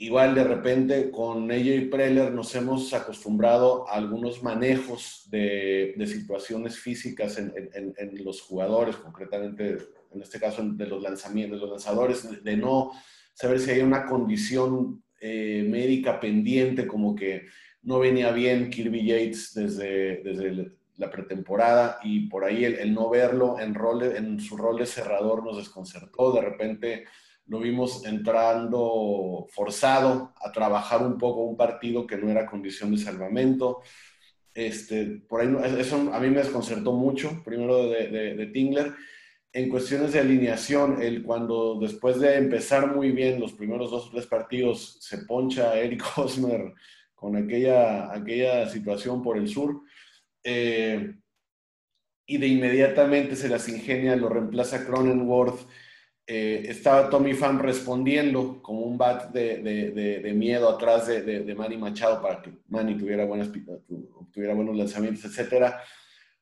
Igual 0.00 0.36
de 0.36 0.44
repente 0.44 1.10
con 1.10 1.50
AJ 1.50 1.90
Preller 1.90 2.32
nos 2.32 2.54
hemos 2.54 2.94
acostumbrado 2.94 3.88
a 3.88 3.94
algunos 3.94 4.44
manejos 4.44 5.26
de, 5.28 5.94
de 5.96 6.06
situaciones 6.06 6.78
físicas 6.78 7.36
en, 7.36 7.52
en, 7.74 7.94
en, 7.96 8.24
los 8.24 8.40
jugadores, 8.40 8.94
concretamente 8.94 9.76
en 10.12 10.22
este 10.22 10.38
caso 10.38 10.62
de 10.62 10.86
los 10.86 11.02
lanzamientos, 11.02 11.58
de 11.58 11.66
los 11.66 11.70
lanzadores, 11.70 12.44
de 12.44 12.56
no 12.56 12.92
saber 13.34 13.58
si 13.58 13.72
hay 13.72 13.80
una 13.80 14.06
condición 14.06 15.02
eh, 15.20 15.66
médica 15.68 16.20
pendiente, 16.20 16.86
como 16.86 17.16
que 17.16 17.46
no 17.82 17.98
venía 17.98 18.30
bien 18.30 18.70
Kirby 18.70 19.04
Yates 19.04 19.52
desde, 19.52 20.22
desde 20.22 20.72
la 20.96 21.10
pretemporada 21.10 21.98
y 22.04 22.28
por 22.28 22.44
ahí 22.44 22.64
el, 22.64 22.94
no 22.94 23.10
verlo 23.10 23.58
en, 23.58 23.74
rol, 23.74 24.04
en 24.04 24.38
su 24.38 24.56
rol 24.56 24.78
de 24.78 24.86
cerrador 24.86 25.44
nos 25.44 25.56
desconcertó. 25.56 26.32
De 26.32 26.40
repente 26.40 27.06
lo 27.48 27.60
vimos 27.60 28.04
entrando 28.04 29.46
forzado 29.50 30.32
a 30.40 30.52
trabajar 30.52 31.02
un 31.02 31.18
poco 31.18 31.42
un 31.42 31.56
partido 31.56 32.06
que 32.06 32.16
no 32.16 32.30
era 32.30 32.46
condición 32.46 32.90
de 32.90 32.98
salvamento. 32.98 33.80
Este, 34.54 35.22
por 35.28 35.40
ahí, 35.40 35.54
eso 35.78 35.96
a 36.12 36.20
mí 36.20 36.30
me 36.30 36.38
desconcertó 36.38 36.92
mucho, 36.92 37.42
primero 37.44 37.88
de, 37.88 38.08
de, 38.08 38.34
de 38.34 38.46
Tingler 38.46 38.94
en 39.52 39.68
cuestiones 39.68 40.12
de 40.12 40.20
alineación, 40.20 41.00
el 41.02 41.22
cuando 41.22 41.78
después 41.80 42.20
de 42.20 42.36
empezar 42.36 42.94
muy 42.94 43.12
bien 43.12 43.40
los 43.40 43.54
primeros 43.54 43.90
dos 43.90 44.06
o 44.06 44.10
tres 44.10 44.26
partidos 44.26 44.98
se 45.00 45.18
poncha 45.18 45.78
Eric 45.78 46.04
Hosmer 46.16 46.74
con 47.14 47.34
aquella, 47.36 48.12
aquella 48.12 48.68
situación 48.68 49.22
por 49.22 49.36
el 49.36 49.48
sur, 49.48 49.82
eh, 50.44 51.14
y 52.26 52.36
de 52.36 52.46
inmediatamente 52.46 53.34
se 53.34 53.48
las 53.48 53.68
ingenia, 53.68 54.14
lo 54.14 54.28
reemplaza 54.28 54.86
Cronenworth. 54.86 55.66
Eh, 56.30 56.66
estaba 56.68 57.08
Tommy 57.08 57.32
Pham 57.32 57.58
respondiendo 57.58 58.60
como 58.60 58.80
un 58.80 58.98
bat 58.98 59.32
de, 59.32 59.62
de, 59.62 60.20
de, 60.20 60.32
miedo 60.34 60.68
atrás 60.68 61.06
de, 61.06 61.54
Manny 61.56 61.78
Machado 61.78 62.20
para 62.20 62.42
que 62.42 62.52
Manny 62.68 62.98
tuviera, 62.98 63.24
buenas, 63.24 63.50
tuviera 64.30 64.52
buenos 64.52 64.76
lanzamientos, 64.76 65.24
etc. 65.24 65.72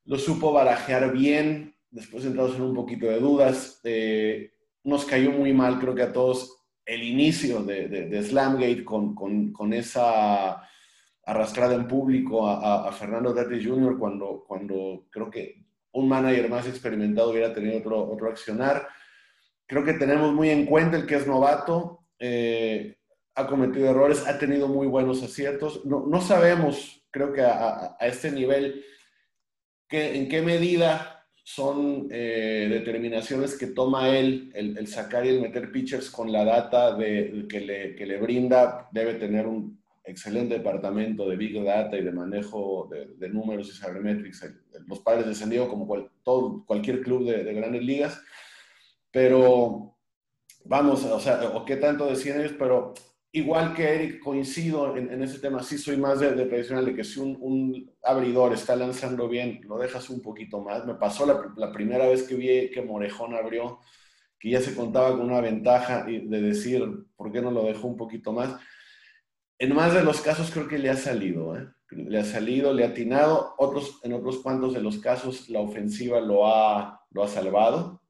Lo 0.07 0.19
supo 0.19 0.53
barajear 0.53 1.13
bien, 1.13 1.73
después 1.89 2.25
entramos 2.25 2.57
en 2.57 2.63
un 2.63 2.75
poquito 2.75 3.07
de 3.07 3.21
dudas. 3.21 3.81
Eh, 3.85 4.51
nos 4.83 5.05
cayó 5.05 5.31
muy 5.31 5.53
mal, 5.53 5.79
creo 5.79 5.95
que 5.95 6.03
a 6.03 6.13
todos, 6.13 6.65
el 6.85 7.05
inicio 7.05 7.63
de, 7.63 7.87
de, 7.87 8.23
Slamgate 8.25 8.85
con, 8.85 9.15
con, 9.15 9.53
con, 9.53 9.73
esa 9.73 10.69
arrastrada 11.25 11.77
en 11.77 11.87
público 11.87 12.49
a, 12.49 12.89
a, 12.89 12.93
Fernando 12.93 13.33
Tati 13.33 13.65
Jr. 13.65 13.97
Cuando, 14.01 14.45
cuando 14.49 15.07
creo 15.11 15.31
que 15.31 15.65
un 15.93 16.09
manager 16.09 16.51
más 16.51 16.67
experimentado 16.67 17.31
hubiera 17.31 17.53
tenido 17.53 17.79
otro, 17.79 18.11
otro 18.11 18.29
accionar. 18.29 18.89
Creo 19.67 19.85
que 19.85 19.95
tenemos 19.95 20.33
muy 20.33 20.51
en 20.51 20.67
cuenta 20.67 20.97
el 20.97 21.07
que 21.07 21.17
es 21.17 21.27
novato, 21.27 22.07
eh, 22.19 22.97
ha 23.35 23.47
cometido 23.47 23.91
errores, 23.91 24.27
ha 24.27 24.39
tenido 24.39 24.69
muy 24.69 24.87
buenos 24.87 25.23
aciertos. 25.23 25.85
No, 25.85 26.07
no 26.07 26.21
sabemos, 26.21 27.03
creo 27.11 27.33
que 27.33 27.43
a, 27.43 27.97
a 27.99 28.07
este 28.07 28.31
nivel, 28.31 28.85
que, 29.89 30.17
en 30.17 30.29
qué 30.29 30.43
medida 30.43 31.17
son 31.49 32.09
eh, 32.11 32.67
determinaciones 32.69 33.57
que 33.57 33.69
toma 33.69 34.09
él, 34.19 34.51
el, 34.53 34.85
sacar 34.89 35.25
y 35.25 35.29
el 35.29 35.41
meter 35.41 35.71
pitchers 35.71 36.11
con 36.11 36.33
la 36.33 36.45
data 36.45 36.97
de, 36.97 37.47
que, 37.49 37.61
le, 37.61 37.95
que 37.95 38.05
le 38.05 38.19
brinda, 38.19 38.89
debe 38.91 39.15
tener 39.15 39.47
un 39.47 39.81
excelente 40.03 40.55
departamento 40.55 41.29
de 41.29 41.37
Big 41.37 41.63
Data 41.63 41.97
y 41.97 42.03
de 42.03 42.11
manejo 42.11 42.91
de, 42.91 43.29
números 43.29 43.69
y 43.69 43.77
sabermetrics. 43.77 44.45
Los 44.89 44.99
padres 44.99 45.27
de 45.27 45.37
San 45.37 45.49
Diego, 45.49 45.69
como 45.69 46.11
todo, 46.25 46.65
cualquier 46.67 47.01
club 47.01 47.25
de, 47.25 47.45
de, 47.45 47.55
grandes 47.55 47.85
ligas. 47.85 48.21
Pero, 49.17 49.97
vamos, 50.67 51.03
o 51.07 51.19
sea, 51.19 51.41
o 51.55 51.65
qué 51.65 51.77
tanto 51.77 52.05
decían 52.05 52.39
ellos, 52.39 52.53
pero 52.59 52.93
igual 53.33 53.73
que 53.73 53.95
Eric, 53.95 54.21
coincido 54.21 54.95
en, 54.95 55.23
ese 55.23 55.39
tema, 55.39 55.63
sí 55.63 55.79
soy 55.79 55.97
más 55.97 56.21
de, 56.21 56.33
tradicional, 56.45 56.85
de 56.85 56.95
que 56.95 57.03
si 57.03 57.21
un, 57.21 57.91
abridor 58.03 58.53
está 58.53 58.77
lanzando 58.77 59.27
bien, 59.27 59.63
lo 59.65 59.79
dejas 59.79 60.11
un 60.11 60.21
poquito 60.21 60.61
más. 60.61 60.85
Me 60.85 60.97
pasó 60.97 61.25
la, 61.25 61.73
primera 61.73 62.07
vez 62.07 62.25
que 62.25 62.35
vi 62.35 62.71
que 62.71 62.83
Morejón 62.83 63.33
abrió, 63.33 63.81
que 64.39 64.51
ya 64.51 64.61
se 64.61 64.75
contaba 64.75 65.13
con 65.13 65.23
una 65.23 65.41
ventaja 65.41 66.05
de 66.05 66.43
decir, 66.43 66.87
¿por 67.17 67.33
qué 67.33 67.41
no 67.41 67.51
lo 67.51 67.65
dejó 67.65 67.89
un 67.89 67.97
poquito 67.97 68.35
más? 68.35 68.55
En 69.59 69.75
más 69.75 69.95
de 69.95 70.05
los 70.05 70.21
casos 70.21 70.51
creo 70.51 70.69
que 70.69 70.77
le 70.77 70.91
ha 70.91 70.97
salido, 70.97 71.57
¿eh? 71.57 71.67
le 71.91 72.19
ha 72.19 72.25
salido, 72.27 72.75
le 72.75 72.85
ha 72.85 72.89
atinado. 72.89 73.55
Otros, 73.57 73.99
en 74.03 74.13
otros 74.13 74.41
cuantos 74.43 74.75
de 74.75 74.83
los 74.83 74.99
casos 74.99 75.49
la 75.49 75.61
ofensiva 75.61 76.21
lo 76.21 76.47
ha, 76.47 77.01
lo 77.13 77.25
ha 77.25 77.29
salvado 77.29 78.03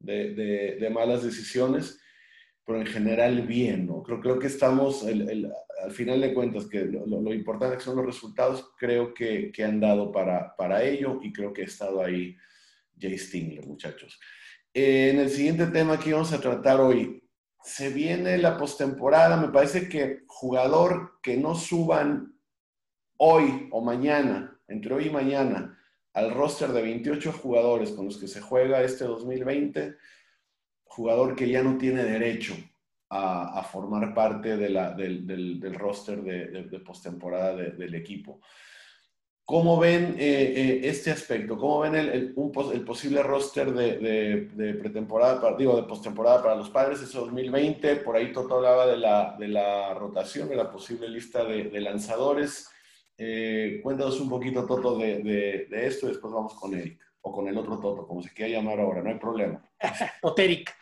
de, 0.00 0.90
malas 0.92 1.22
decisiones 1.22 2.00
pero 2.64 2.82
en 2.82 2.86
general 2.86 3.42
bien, 3.48 3.86
¿no? 3.86 4.00
Creo, 4.02 4.38
que 4.38 4.46
estamos, 4.46 5.04
al 5.04 5.90
final 5.90 6.20
de 6.20 6.32
cuentas, 6.32 6.66
que 6.66 6.84
lo, 6.84 7.34
importante 7.34 7.80
son 7.80 7.96
los 7.96 8.06
resultados, 8.06 8.70
creo 8.78 9.12
que, 9.12 9.52
han 9.64 9.80
dado 9.80 10.12
para, 10.12 10.84
ello 10.84 11.18
y 11.20 11.32
creo 11.32 11.52
que 11.52 11.62
ha 11.62 11.64
estado 11.64 12.00
ahí 12.00 12.36
Jay 12.96 13.18
Stingler, 13.18 13.66
muchachos. 13.66 14.20
en 14.72 15.18
el 15.18 15.30
siguiente 15.30 15.66
tema 15.66 15.98
que 15.98 16.12
vamos 16.12 16.32
a 16.32 16.40
tratar 16.40 16.80
hoy, 16.80 17.28
se 17.64 17.88
viene 17.88 18.38
la 18.38 18.56
postemporada, 18.56 19.36
me 19.36 19.48
parece 19.48 19.88
que 19.88 20.20
jugador 20.28 21.18
que 21.22 21.36
no 21.36 21.56
suban 21.56 22.38
hoy 23.16 23.68
o 23.72 23.82
mañana, 23.82 24.60
entre 24.68 24.94
hoy 24.94 25.06
y 25.06 25.10
mañana, 25.10 25.76
al 26.20 26.32
roster 26.32 26.70
de 26.70 26.82
28 26.82 27.32
jugadores 27.32 27.90
con 27.92 28.06
los 28.06 28.18
que 28.18 28.28
se 28.28 28.40
juega 28.40 28.82
este 28.82 29.04
2020, 29.04 29.96
jugador 30.84 31.34
que 31.34 31.48
ya 31.48 31.62
no 31.62 31.78
tiene 31.78 32.04
derecho 32.04 32.54
a, 33.08 33.64
formar 33.64 34.14
parte 34.14 34.56
de 34.56 34.68
la, 34.68 34.92
del, 34.92 35.26
del, 35.26 35.74
roster 35.74 36.22
de, 36.22 36.64
de, 36.64 36.80
postemporada 36.80 37.56
del 37.56 37.94
equipo. 37.94 38.40
¿Cómo 39.50 39.80
ven 39.80 40.14
eh, 40.16 40.52
eh, 40.54 40.80
este 40.84 41.10
aspecto? 41.10 41.58
¿Cómo 41.58 41.80
ven 41.80 41.96
el, 41.96 42.08
el, 42.10 42.34
el 42.72 42.84
posible 42.84 43.20
roster 43.20 43.72
de, 43.72 44.46
de, 44.54 44.74
pretemporada, 44.74 45.40
para, 45.40 45.56
digo, 45.56 45.74
de 45.74 45.88
postemporada 45.88 46.40
para 46.40 46.54
los 46.54 46.70
padres 46.70 47.00
ese 47.00 47.18
2020? 47.18 47.96
Por 47.96 48.14
ahí 48.14 48.32
Toto 48.32 48.54
hablaba 48.54 48.86
de 48.86 48.96
la, 48.96 49.34
de 49.36 49.48
la 49.48 49.92
rotación, 49.94 50.48
de 50.48 50.54
la 50.54 50.70
posible 50.70 51.08
lista 51.08 51.42
de, 51.44 51.80
lanzadores. 51.80 52.70
Eh, 53.22 53.80
cuéntanos 53.82 54.18
un 54.18 54.30
poquito, 54.30 54.64
Toto, 54.64 54.96
de, 54.96 55.68
esto 55.70 56.06
y 56.06 56.08
después 56.08 56.32
vamos 56.32 56.54
con 56.54 56.74
Eric 56.74 56.98
o 57.20 57.30
con 57.30 57.46
el 57.48 57.58
otro 57.58 57.78
Toto, 57.78 58.06
como 58.06 58.22
se 58.22 58.32
quiera 58.32 58.52
llamar 58.52 58.80
ahora, 58.80 59.02
no 59.02 59.10
hay 59.10 59.18
problema. 59.18 59.62
Oteric. 60.22 60.74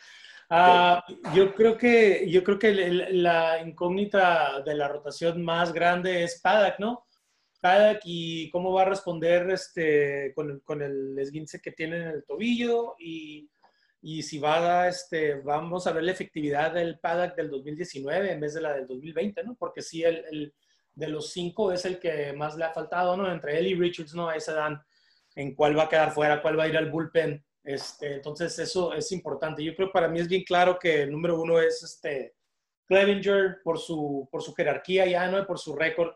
Ah, 0.48 1.04
yo 1.34 1.52
creo 1.52 1.76
que, 1.76 2.30
yo 2.30 2.44
creo 2.44 2.56
que 2.56 2.72
la 3.10 3.60
incógnita 3.60 4.62
de 4.62 4.76
la 4.76 4.86
rotación 4.86 5.44
más 5.44 5.72
grande 5.72 6.22
es 6.22 6.40
Paddock, 6.40 6.78
¿no? 6.78 7.06
Paddock 7.60 8.02
y 8.04 8.48
cómo 8.50 8.72
va 8.72 8.82
a 8.82 8.90
responder 8.90 9.50
este, 9.50 10.32
con, 10.32 10.60
con 10.60 10.80
el 10.80 11.18
esguince 11.18 11.60
que 11.60 11.72
tiene 11.72 11.96
en 11.96 12.06
el 12.06 12.24
tobillo 12.24 12.94
y, 13.00 13.50
y 14.00 14.22
si 14.22 14.38
va 14.38 14.82
a, 14.82 14.88
este, 14.88 15.40
vamos 15.40 15.88
a 15.88 15.92
ver 15.92 16.04
la 16.04 16.12
efectividad 16.12 16.72
del 16.72 17.00
Paddock 17.00 17.34
del 17.34 17.50
2019 17.50 18.30
en 18.30 18.38
vez 18.38 18.54
de 18.54 18.60
la 18.60 18.74
del 18.74 18.86
2020, 18.86 19.42
¿no? 19.42 19.56
Porque 19.56 19.82
sí, 19.82 20.04
el, 20.04 20.24
el 20.30 20.54
de 20.98 21.08
los 21.08 21.30
cinco 21.30 21.70
es 21.70 21.84
el 21.84 22.00
que 22.00 22.32
más 22.32 22.56
le 22.56 22.64
ha 22.64 22.72
faltado, 22.72 23.16
¿no? 23.16 23.30
Entre 23.30 23.56
él 23.56 23.68
y 23.68 23.74
Richards, 23.74 24.14
¿no? 24.14 24.28
Ahí 24.28 24.40
se 24.40 24.52
dan 24.52 24.82
en 25.36 25.54
cuál 25.54 25.78
va 25.78 25.84
a 25.84 25.88
quedar 25.88 26.10
fuera, 26.10 26.42
cuál 26.42 26.58
va 26.58 26.64
a 26.64 26.68
ir 26.68 26.76
al 26.76 26.90
bullpen. 26.90 27.44
Este, 27.62 28.14
entonces, 28.14 28.58
eso 28.58 28.92
es 28.92 29.12
importante. 29.12 29.62
Yo 29.62 29.76
creo 29.76 29.88
que 29.88 29.92
para 29.92 30.08
mí 30.08 30.18
es 30.18 30.26
bien 30.26 30.42
claro 30.42 30.76
que 30.76 31.02
el 31.02 31.12
número 31.12 31.40
uno 31.40 31.60
es 31.60 31.84
este, 31.84 32.34
Clevinger 32.86 33.58
por 33.62 33.78
su, 33.78 34.28
por 34.32 34.42
su 34.42 34.52
jerarquía 34.54 35.06
ya, 35.06 35.28
¿no? 35.28 35.46
Por 35.46 35.60
su 35.60 35.76
récord. 35.76 36.12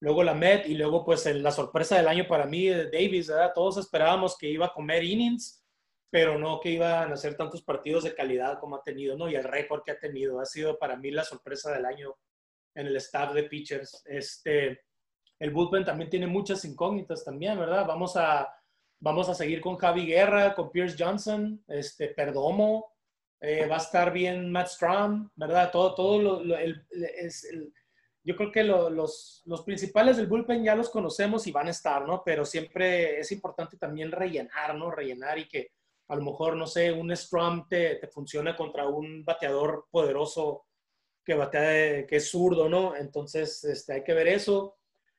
Luego 0.00 0.24
la 0.24 0.34
Met 0.34 0.66
y 0.66 0.74
luego, 0.74 1.04
pues, 1.04 1.24
la 1.26 1.52
sorpresa 1.52 1.96
del 1.96 2.08
año 2.08 2.26
para 2.26 2.46
mí, 2.46 2.68
Davis, 2.68 3.28
¿verdad? 3.28 3.52
Todos 3.54 3.76
esperábamos 3.76 4.36
que 4.36 4.48
iba 4.48 4.66
a 4.66 4.72
comer 4.72 5.04
innings, 5.04 5.64
pero 6.10 6.36
no 6.36 6.58
que 6.58 6.70
iban 6.70 7.10
a 7.12 7.14
hacer 7.14 7.36
tantos 7.36 7.62
partidos 7.62 8.02
de 8.02 8.14
calidad 8.14 8.58
como 8.58 8.74
ha 8.74 8.82
tenido, 8.82 9.16
¿no? 9.16 9.30
Y 9.30 9.36
el 9.36 9.44
récord 9.44 9.82
que 9.84 9.92
ha 9.92 9.98
tenido. 10.00 10.40
Ha 10.40 10.46
sido 10.46 10.76
para 10.80 10.96
mí 10.96 11.12
la 11.12 11.22
sorpresa 11.22 11.70
del 11.72 11.84
año 11.84 12.16
en 12.76 12.86
el 12.86 12.96
staff 12.96 13.32
de 13.32 13.44
pitchers. 13.44 14.02
Este, 14.06 14.80
el 15.38 15.50
bullpen 15.50 15.84
también 15.84 16.10
tiene 16.10 16.26
muchas 16.26 16.64
incógnitas 16.64 17.24
también, 17.24 17.58
¿verdad? 17.58 17.86
Vamos 17.86 18.16
a, 18.16 18.48
vamos 19.00 19.28
a 19.28 19.34
seguir 19.34 19.60
con 19.60 19.76
Javi 19.76 20.06
Guerra, 20.06 20.54
con 20.54 20.70
Pierce 20.70 20.96
Johnson, 20.98 21.62
este, 21.66 22.08
Perdomo, 22.08 22.92
eh, 23.40 23.66
va 23.66 23.76
a 23.76 23.80
estar 23.80 24.12
bien 24.12 24.50
Matt 24.50 24.68
Strom, 24.68 25.30
¿verdad? 25.34 25.70
Todo, 25.70 25.94
todo 25.94 26.18
lo, 26.42 26.56
es, 26.56 27.46
yo 28.22 28.36
creo 28.36 28.50
que 28.50 28.64
los, 28.64 29.42
los, 29.44 29.62
principales 29.62 30.16
del 30.16 30.26
bullpen 30.26 30.64
ya 30.64 30.74
los 30.74 30.90
conocemos 30.90 31.46
y 31.46 31.52
van 31.52 31.68
a 31.68 31.70
estar, 31.70 32.06
¿no? 32.06 32.22
Pero 32.24 32.44
siempre 32.44 33.20
es 33.20 33.30
importante 33.32 33.76
también 33.76 34.10
rellenar, 34.10 34.74
¿no? 34.74 34.90
Rellenar 34.90 35.38
y 35.38 35.48
que 35.48 35.72
a 36.08 36.16
lo 36.16 36.22
mejor, 36.22 36.56
no 36.56 36.66
sé, 36.66 36.92
un 36.92 37.14
Strom 37.14 37.68
te, 37.68 37.96
te 37.96 38.08
funcione 38.08 38.56
contra 38.56 38.86
un 38.86 39.24
bateador 39.24 39.86
poderoso 39.90 40.65
que 41.26 41.34
batea, 41.34 42.06
que 42.06 42.16
es 42.16 42.30
zurdo, 42.30 42.68
¿no? 42.68 42.94
Entonces, 42.96 43.64
este, 43.64 43.94
hay 43.94 44.04
que 44.04 44.14
ver 44.14 44.28
eso. 44.28 44.76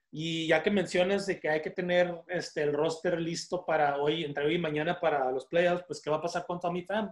Y 0.10 0.48
ya 0.48 0.64
que 0.64 0.72
mencionas 0.72 1.26
de 1.26 1.38
que 1.38 1.50
hay 1.50 1.62
que 1.62 1.70
tener 1.70 2.24
este, 2.30 2.64
el 2.64 2.72
roster 2.72 3.20
listo 3.20 3.66
para 3.66 3.98
hoy, 3.98 4.24
entre 4.24 4.46
hoy 4.46 4.56
y 4.56 4.60
mañana 4.60 5.02
para 5.02 5.30
los 5.32 5.46
playoffs, 5.48 5.84
pues 5.86 6.02
¿qué 6.02 6.10
va 6.10 6.16
a 6.16 6.22
pasar 6.22 6.46
con 6.46 6.62
Tommy 6.62 6.84
Pham? 6.84 7.12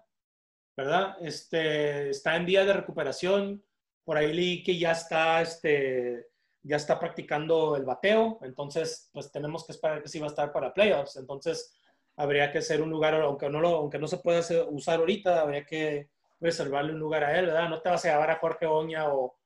¿Verdad? 0.77 1.17
Este, 1.21 2.09
está 2.09 2.37
en 2.37 2.45
día 2.45 2.63
de 2.63 2.71
recuperación. 2.71 3.61
Por 4.05 4.17
ahí 4.17 4.31
leí 4.33 4.63
que 4.63 4.77
ya 4.77 4.93
está, 4.93 5.41
este, 5.41 6.27
ya 6.63 6.77
está 6.77 6.97
practicando 6.97 7.75
el 7.75 7.83
bateo. 7.83 8.39
Entonces, 8.43 9.09
pues 9.11 9.29
tenemos 9.29 9.65
que 9.65 9.73
esperar 9.73 10.01
que 10.01 10.07
sí 10.07 10.19
va 10.19 10.27
a 10.27 10.29
estar 10.29 10.53
para 10.53 10.73
playoffs. 10.73 11.17
Entonces, 11.17 11.77
habría 12.15 12.49
que 12.49 12.61
ser 12.61 12.81
un 12.81 12.91
lugar, 12.91 13.13
aunque 13.15 13.49
no, 13.49 13.59
lo, 13.59 13.75
aunque 13.75 13.99
no 13.99 14.07
se 14.07 14.19
pueda 14.19 14.41
usar 14.69 14.99
ahorita, 14.99 15.41
habría 15.41 15.65
que 15.65 16.14
reservarle 16.39 16.93
un 16.93 16.99
lugar 16.99 17.23
a 17.23 17.37
él, 17.37 17.47
¿verdad? 17.47 17.69
No 17.69 17.81
te 17.81 17.89
vas 17.89 18.05
a 18.05 18.09
llevar 18.09 18.31
a 18.31 18.39
Jorge 18.39 18.65
Oña 18.65 19.13
o, 19.13 19.37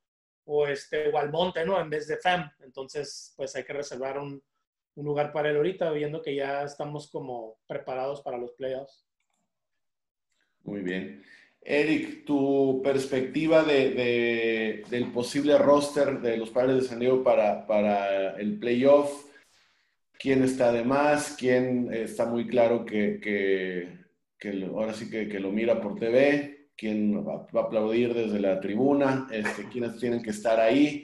o, 0.45 0.67
este, 0.67 1.09
o 1.09 1.27
Monte, 1.27 1.65
¿no? 1.65 1.79
En 1.79 1.89
vez 1.89 2.07
de 2.07 2.17
FAM. 2.17 2.49
Entonces, 2.61 3.33
pues 3.37 3.55
hay 3.55 3.63
que 3.63 3.73
reservar 3.73 4.17
un, 4.17 4.41
un, 4.95 5.05
lugar 5.05 5.31
para 5.31 5.49
él 5.49 5.57
ahorita, 5.57 5.91
viendo 5.91 6.21
que 6.21 6.35
ya 6.35 6.63
estamos 6.63 7.09
como 7.09 7.59
preparados 7.67 8.21
para 8.21 8.37
los 8.37 8.53
playoffs. 8.53 9.05
Muy 10.63 10.81
bien. 10.81 11.23
Eric, 11.61 12.25
tu 12.25 12.81
perspectiva 12.83 13.63
de, 13.63 13.91
de, 13.91 14.83
del 14.89 15.11
posible 15.11 15.57
roster 15.57 16.19
de 16.19 16.37
los 16.37 16.49
padres 16.49 16.75
de 16.75 16.81
San 16.81 16.99
Diego 16.99 17.23
para, 17.23 17.67
para 17.67 18.39
el 18.39 18.57
playoff, 18.57 19.25
quién 20.17 20.43
está 20.43 20.71
de 20.71 20.83
más, 20.83 21.35
quién 21.37 21.93
está 21.93 22.25
muy 22.25 22.47
claro 22.47 22.85
que, 22.85 23.19
que, 23.19 23.99
que 24.37 24.65
ahora 24.65 24.93
sí 24.93 25.09
que, 25.09 25.27
que, 25.27 25.39
lo 25.39 25.51
mira 25.51 25.81
por 25.81 25.99
TV, 25.99 26.48
quién 26.79 27.27
va, 27.27 27.45
a 27.53 27.63
aplaudir 27.63 28.13
desde 28.13 28.39
la 28.39 28.59
tribuna, 28.59 29.27
este, 29.31 29.67
quiénes 29.69 29.97
tienen 29.97 30.23
que 30.23 30.29
estar 30.29 30.59
ahí. 30.59 31.03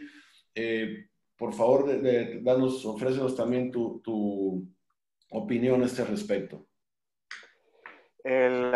Eh, 0.54 1.10
por 1.38 1.54
favor, 1.54 1.86
de, 1.86 2.42
danos, 2.42 2.86
ofrécenos 2.86 3.36
también 3.36 3.72
tu, 3.72 4.00
tu, 4.02 4.66
opinión 5.32 5.84
a 5.84 5.86
este 5.86 6.06
respecto. 6.06 6.66
El, 8.24 8.72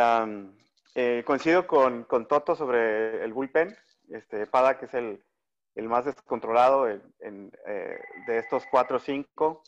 eh, 0.93 1.23
coincido 1.25 1.65
con, 1.65 2.03
con, 2.03 2.27
Toto 2.27 2.55
sobre 2.55 3.23
el 3.23 3.31
bullpen. 3.31 3.75
Este, 4.09 4.45
Pada, 4.47 4.77
que 4.77 4.85
es 4.87 4.93
el, 4.93 5.23
el 5.75 5.87
más 5.87 6.05
descontrolado 6.05 6.89
en, 6.89 7.51
eh, 7.65 7.99
de 8.27 8.37
estos 8.37 8.63
cuatro 8.69 8.97
o 8.97 8.99
cinco. 8.99 9.63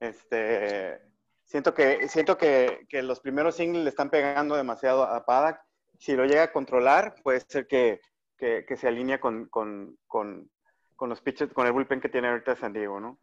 Este, 0.00 1.00
siento 1.46 1.72
que, 1.74 2.08
siento 2.08 2.36
que, 2.36 2.86
que, 2.88 3.02
los 3.02 3.20
primeros 3.20 3.56
singles 3.56 3.84
le 3.84 3.90
están 3.90 4.10
pegando 4.10 4.56
demasiado 4.56 5.04
a 5.04 5.24
Paddock 5.24 5.58
si 5.98 6.14
lo 6.14 6.26
llega 6.26 6.44
a 6.44 6.52
controlar, 6.52 7.14
puede 7.22 7.40
ser 7.40 7.66
que, 7.66 8.00
que, 8.36 8.76
se 8.76 8.88
alinee 8.88 9.18
con, 9.18 9.46
con, 9.46 9.96
con, 10.06 10.50
con, 10.94 11.08
los 11.08 11.20
pitches, 11.22 11.52
con 11.52 11.66
el 11.66 11.72
bullpen 11.72 12.00
que 12.00 12.08
tiene 12.08 12.28
ahorita 12.28 12.56
San 12.56 12.72
Diego, 12.72 13.00
¿no? 13.00 13.18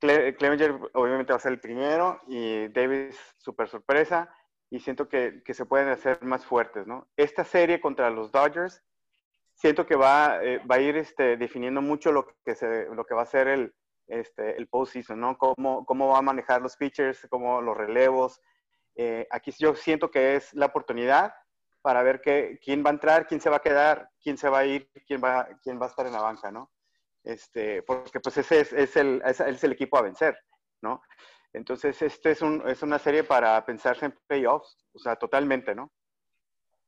Clevenger 0.00 0.78
obviamente 0.94 1.32
va 1.32 1.36
a 1.36 1.40
ser 1.40 1.52
el 1.52 1.60
primero 1.60 2.20
y 2.26 2.68
Davis 2.68 3.18
súper 3.36 3.68
sorpresa 3.68 4.34
y 4.70 4.80
siento 4.80 5.08
que, 5.08 5.42
que, 5.44 5.52
se 5.52 5.66
pueden 5.66 5.88
hacer 5.88 6.22
más 6.22 6.44
fuertes, 6.46 6.86
¿no? 6.86 7.08
Esta 7.16 7.44
serie 7.44 7.80
contra 7.80 8.10
los 8.10 8.32
Dodgers 8.32 8.82
siento 9.54 9.86
que 9.86 9.96
va, 9.96 10.42
eh, 10.42 10.60
va 10.70 10.76
a 10.76 10.80
ir 10.80 10.96
este, 10.96 11.36
definiendo 11.36 11.82
mucho 11.82 12.12
lo 12.12 12.26
que, 12.44 12.54
se, 12.54 12.86
lo 12.86 13.04
que 13.04 13.14
va 13.14 13.22
a 13.22 13.26
ser 13.26 13.48
el, 13.48 13.74
este, 14.10 14.56
el 14.56 14.68
postseason, 14.68 15.20
¿no? 15.20 15.38
Cómo, 15.38 15.86
cómo 15.86 16.08
va 16.08 16.18
a 16.18 16.22
manejar 16.22 16.60
los 16.60 16.76
pitchers, 16.76 17.26
cómo 17.30 17.62
los 17.62 17.76
relevos. 17.76 18.40
Eh, 18.96 19.26
aquí 19.30 19.52
yo 19.58 19.74
siento 19.74 20.10
que 20.10 20.36
es 20.36 20.52
la 20.52 20.66
oportunidad 20.66 21.32
para 21.80 22.02
ver 22.02 22.20
qué, 22.20 22.58
quién 22.62 22.84
va 22.84 22.90
a 22.90 22.94
entrar, 22.94 23.26
quién 23.26 23.40
se 23.40 23.48
va 23.48 23.56
a 23.56 23.62
quedar, 23.62 24.10
quién 24.22 24.36
se 24.36 24.48
va 24.48 24.58
a 24.58 24.66
ir, 24.66 24.90
quién 25.06 25.22
va, 25.22 25.48
quién 25.62 25.80
va 25.80 25.86
a 25.86 25.88
estar 25.88 26.06
en 26.06 26.12
la 26.12 26.20
banca, 26.20 26.50
¿no? 26.50 26.72
Este, 27.22 27.82
porque 27.82 28.20
pues 28.20 28.36
ese 28.38 28.60
es, 28.60 28.96
el, 28.96 29.22
es, 29.24 29.40
el, 29.40 29.72
equipo 29.72 29.96
a 29.96 30.02
vencer, 30.02 30.38
¿no? 30.82 31.02
Entonces, 31.52 32.00
este 32.02 32.32
es, 32.32 32.42
un, 32.42 32.68
es 32.68 32.82
una 32.82 32.98
serie 32.98 33.24
para 33.24 33.64
pensarse 33.64 34.06
en 34.06 34.18
playoffs, 34.26 34.76
o 34.92 34.98
sea, 34.98 35.16
totalmente, 35.16 35.74
¿no? 35.74 35.92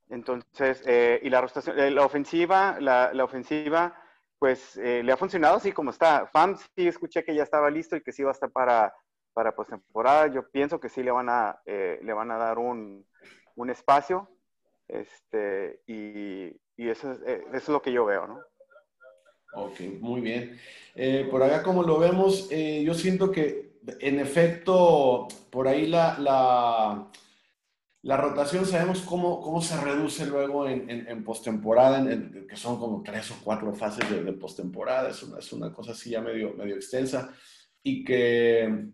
Entonces, 0.08 0.82
eh, 0.86 1.20
y 1.22 1.28
eh, 1.28 1.90
la 1.90 2.04
ofensiva, 2.04 2.78
la 2.80 3.24
ofensiva, 3.24 4.01
pues 4.42 4.76
eh, 4.76 5.02
le 5.04 5.12
ha 5.12 5.16
funcionado 5.16 5.58
así 5.58 5.70
como 5.70 5.90
está. 5.90 6.26
FAM 6.26 6.56
sí 6.74 6.88
escuché 6.88 7.22
que 7.22 7.32
ya 7.36 7.44
estaba 7.44 7.70
listo 7.70 7.94
y 7.94 8.02
que 8.02 8.10
sí 8.10 8.24
va 8.24 8.30
a 8.30 8.32
estar 8.32 8.50
para, 8.50 8.92
para 9.32 9.54
postemporada. 9.54 10.26
Yo 10.26 10.50
pienso 10.50 10.80
que 10.80 10.88
sí 10.88 11.00
le 11.00 11.12
van 11.12 11.28
a, 11.28 11.60
le 11.64 12.12
van 12.12 12.32
a 12.32 12.38
dar 12.38 12.58
un, 12.58 13.06
un 13.54 13.70
espacio 13.70 14.28
este, 14.88 15.80
y, 15.86 16.48
y 16.76 16.88
eso, 16.88 17.12
es, 17.12 17.20
eh, 17.26 17.44
eso, 17.48 17.56
es, 17.56 17.68
lo 17.68 17.82
que 17.82 17.92
yo 17.92 18.04
veo, 18.04 18.26
¿no? 18.26 18.40
Ok, 19.54 19.80
muy 20.00 20.20
bien. 20.20 20.58
Eh, 20.94 21.28
por 21.30 21.42
acá, 21.42 21.62
como 21.62 21.82
lo 21.82 21.98
vemos, 21.98 22.48
eh, 22.50 22.82
yo 22.84 22.94
siento 22.94 23.30
que 23.30 23.78
en 24.00 24.20
efecto, 24.20 25.28
por 25.50 25.68
ahí 25.68 25.86
la, 25.86 26.18
la, 26.18 27.10
la 28.02 28.16
rotación, 28.16 28.66
sabemos 28.66 29.00
cómo, 29.02 29.40
cómo, 29.40 29.62
se 29.62 29.80
reduce 29.80 30.26
luego 30.26 30.68
en, 30.68 30.90
en, 30.90 31.08
en 31.08 31.24
postemporada, 31.24 32.04
que 32.48 32.56
son 32.56 32.78
como 32.78 33.02
tres 33.02 33.30
o 33.30 33.36
cuatro 33.42 33.72
fases 33.74 34.08
de, 34.10 34.24
de 34.24 34.32
postemporada, 34.32 35.10
es 35.10 35.22
una, 35.22 35.38
es 35.38 35.52
una 35.52 35.72
cosa 35.72 35.92
así 35.92 36.10
ya 36.10 36.20
medio, 36.20 36.54
medio 36.54 36.74
extensa, 36.74 37.32
y 37.82 38.04
que 38.04 38.88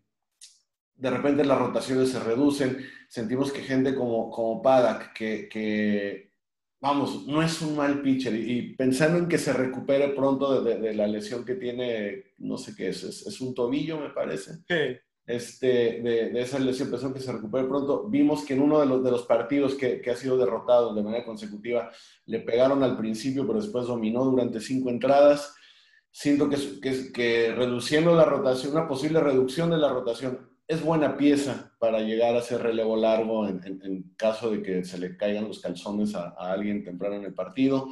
de 0.94 1.10
repente 1.10 1.44
las 1.44 1.58
rotaciones 1.58 2.10
se 2.10 2.20
reducen 2.20 2.78
sentimos 3.08 3.52
que 3.52 3.62
gente 3.62 3.94
como, 3.94 4.30
como 4.30 4.62
Padak, 4.62 5.12
que, 5.14 5.48
que, 5.48 6.32
vamos, 6.80 7.26
no 7.26 7.42
es 7.42 7.60
un 7.62 7.76
mal 7.76 8.02
pitcher 8.02 8.34
y, 8.34 8.74
pensando 8.74 9.18
en 9.18 9.28
que 9.28 9.38
se 9.38 9.52
recupere 9.52 10.10
pronto 10.10 10.62
de, 10.62 10.78
de, 10.78 10.94
la 10.94 11.06
lesión 11.06 11.44
que 11.44 11.54
tiene, 11.54 12.34
no 12.38 12.58
sé 12.58 12.74
qué 12.76 12.88
es, 12.88 13.02
es, 13.02 13.40
un 13.40 13.54
tobillo, 13.54 13.98
me 13.98 14.10
parece. 14.10 14.58
Sí. 14.68 15.00
Este, 15.28 16.00
de, 16.00 16.30
de, 16.30 16.40
esa 16.40 16.58
lesión, 16.58 16.90
pensando 16.90 17.14
que 17.14 17.20
se 17.20 17.30
recupere 17.30 17.68
pronto, 17.68 18.08
vimos 18.08 18.46
que 18.46 18.54
en 18.54 18.62
uno 18.62 18.80
de 18.80 18.86
los, 18.86 19.04
de 19.04 19.10
los 19.10 19.26
partidos 19.26 19.74
que, 19.74 20.00
que, 20.00 20.10
ha 20.10 20.16
sido 20.16 20.38
derrotado 20.38 20.94
de 20.94 21.02
manera 21.02 21.26
consecutiva, 21.26 21.90
le 22.24 22.40
pegaron 22.40 22.82
al 22.82 22.96
principio, 22.96 23.46
pero 23.46 23.60
después 23.60 23.86
dominó 23.86 24.24
durante 24.24 24.58
cinco 24.58 24.88
entradas. 24.88 25.54
Siento 26.10 26.48
que, 26.48 27.12
que, 27.12 27.52
reduciendo 27.54 28.16
la 28.16 28.24
rotación, 28.24 28.72
una 28.72 28.88
posible 28.88 29.20
reducción 29.20 29.68
de 29.68 29.76
la 29.76 29.90
rotación 29.90 30.48
es 30.66 30.82
buena 30.82 31.18
pieza 31.18 31.74
para 31.78 32.00
llegar 32.00 32.34
a 32.34 32.38
hacer 32.38 32.62
relevo 32.62 32.96
largo 32.96 33.46
en, 33.46 34.14
caso 34.16 34.50
de 34.50 34.62
que 34.62 34.82
se 34.82 34.96
le 34.96 35.14
caigan 35.18 35.48
los 35.48 35.60
calzones 35.60 36.14
a, 36.14 36.30
alguien 36.38 36.82
temprano 36.82 37.16
en 37.16 37.24
el 37.24 37.34
partido. 37.34 37.88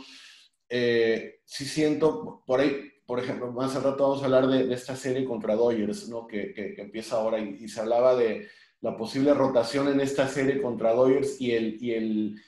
Eh, 0.71 1.41
sí 1.45 1.67
siento, 1.67 2.43
por 2.47 2.61
ahí, 2.61 2.96
por 3.07 3.21
ejemplo, 3.21 3.53
más 3.53 3.77
al 3.77 3.85
rato 3.85 4.03
vamos 4.03 4.23
a 4.23 4.27
hablar 4.27 4.49
de, 4.49 4.73
esta 4.75 4.97
serie 4.97 5.25
contra 5.25 5.55
Dodgers, 5.55 6.09
¿no? 6.09 6.27
que, 6.27 6.53
que, 6.53 6.75
empieza 6.81 7.17
ahora 7.17 7.39
y, 7.39 7.69
se 7.69 7.81
hablaba 7.81 8.17
de 8.17 8.49
la 8.81 8.97
posible 8.97 9.33
rotación 9.33 9.89
en 9.89 10.01
esta 10.01 10.29
serie 10.29 10.61
contra 10.61 10.93
Dodgers 10.93 11.41
y, 11.41 11.53
el, 11.53 11.79
y 11.81 11.93
el, 11.93 12.43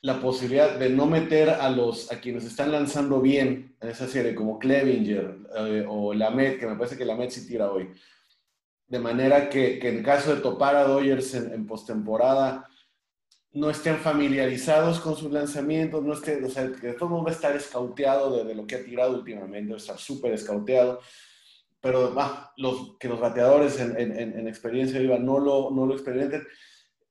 la 0.00 0.20
posibilidad 0.20 0.78
de 0.78 0.90
no 0.90 1.06
meter 1.06 1.50
a, 1.50 1.68
los, 1.70 2.12
a 2.12 2.20
quienes 2.20 2.44
están 2.44 2.70
lanzando 2.70 3.20
bien 3.20 3.76
en 3.80 3.88
esa 3.88 4.06
serie, 4.06 4.34
como 4.34 4.58
Clevinger 4.58 5.38
eh, 5.56 5.84
o 5.88 6.14
Lamet, 6.14 6.58
que 6.58 6.66
me 6.66 6.76
parece 6.76 6.96
que 6.96 7.04
Lamet 7.04 7.30
sí 7.30 7.46
tira 7.46 7.70
hoy 7.70 7.90
de 8.86 8.98
manera 8.98 9.48
que, 9.48 9.78
que, 9.78 9.88
en 9.88 10.02
caso 10.02 10.34
de 10.34 10.40
topar 10.40 10.76
a 10.76 10.84
Dodgers 10.84 11.34
en, 11.34 11.52
en 11.52 11.66
postemporada, 11.66 12.68
no 13.54 13.70
estén 13.70 13.96
familiarizados 13.96 15.00
con 15.00 15.16
sus 15.16 15.30
lanzamientos, 15.32 16.02
no 16.02 16.14
estén, 16.14 16.44
o 16.44 16.48
sea, 16.48 16.70
que 16.72 16.92
todo 16.92 17.08
mundo 17.08 17.24
va 17.24 17.30
a 17.30 17.34
estar 17.34 17.54
escauteado 17.56 18.44
de, 18.44 18.54
lo 18.54 18.66
que 18.66 18.76
ha 18.76 18.84
tirado 18.84 19.14
últimamente, 19.14 19.70
va 19.70 19.76
a 19.76 19.80
estar 19.80 19.98
súper 19.98 20.32
escauteado, 20.32 21.00
pero 21.80 22.14
los, 22.56 22.96
que 22.98 23.08
los 23.08 23.20
bateadores 23.20 23.78
en, 23.78 23.98
en, 23.98 24.38
en, 24.38 24.48
experiencia 24.48 24.98
viva 24.98 25.18
no 25.18 25.38
lo, 25.38 25.70
no 25.70 25.86
lo 25.86 25.94
experimenten. 25.94 26.46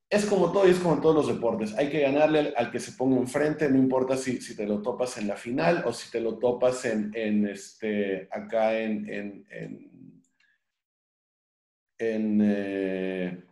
Es 0.09 0.25
como 0.25 0.51
todo 0.51 0.67
y 0.67 0.71
es 0.71 0.79
como 0.79 0.95
en 0.95 1.01
todos 1.01 1.15
los 1.15 1.27
deportes. 1.27 1.73
Hay 1.75 1.89
que 1.89 2.01
ganarle 2.01 2.53
al, 2.55 2.71
que 2.71 2.79
se 2.79 2.91
ponga 2.93 3.17
enfrente, 3.17 3.69
no 3.69 3.77
importa 3.77 4.17
si, 4.17 4.41
si 4.41 4.55
te 4.55 4.67
lo 4.67 4.81
topas 4.81 5.17
en 5.17 5.27
la 5.27 5.35
final 5.35 5.83
o 5.85 5.93
si 5.93 6.11
te 6.11 6.19
lo 6.19 6.37
topas 6.37 6.85
en, 6.85 7.11
en 7.15 7.47
este, 7.47 8.27
acá 8.31 8.77
en, 8.77 9.09
en 9.09 9.93
en... 11.97 12.39
Eh, 12.41 13.43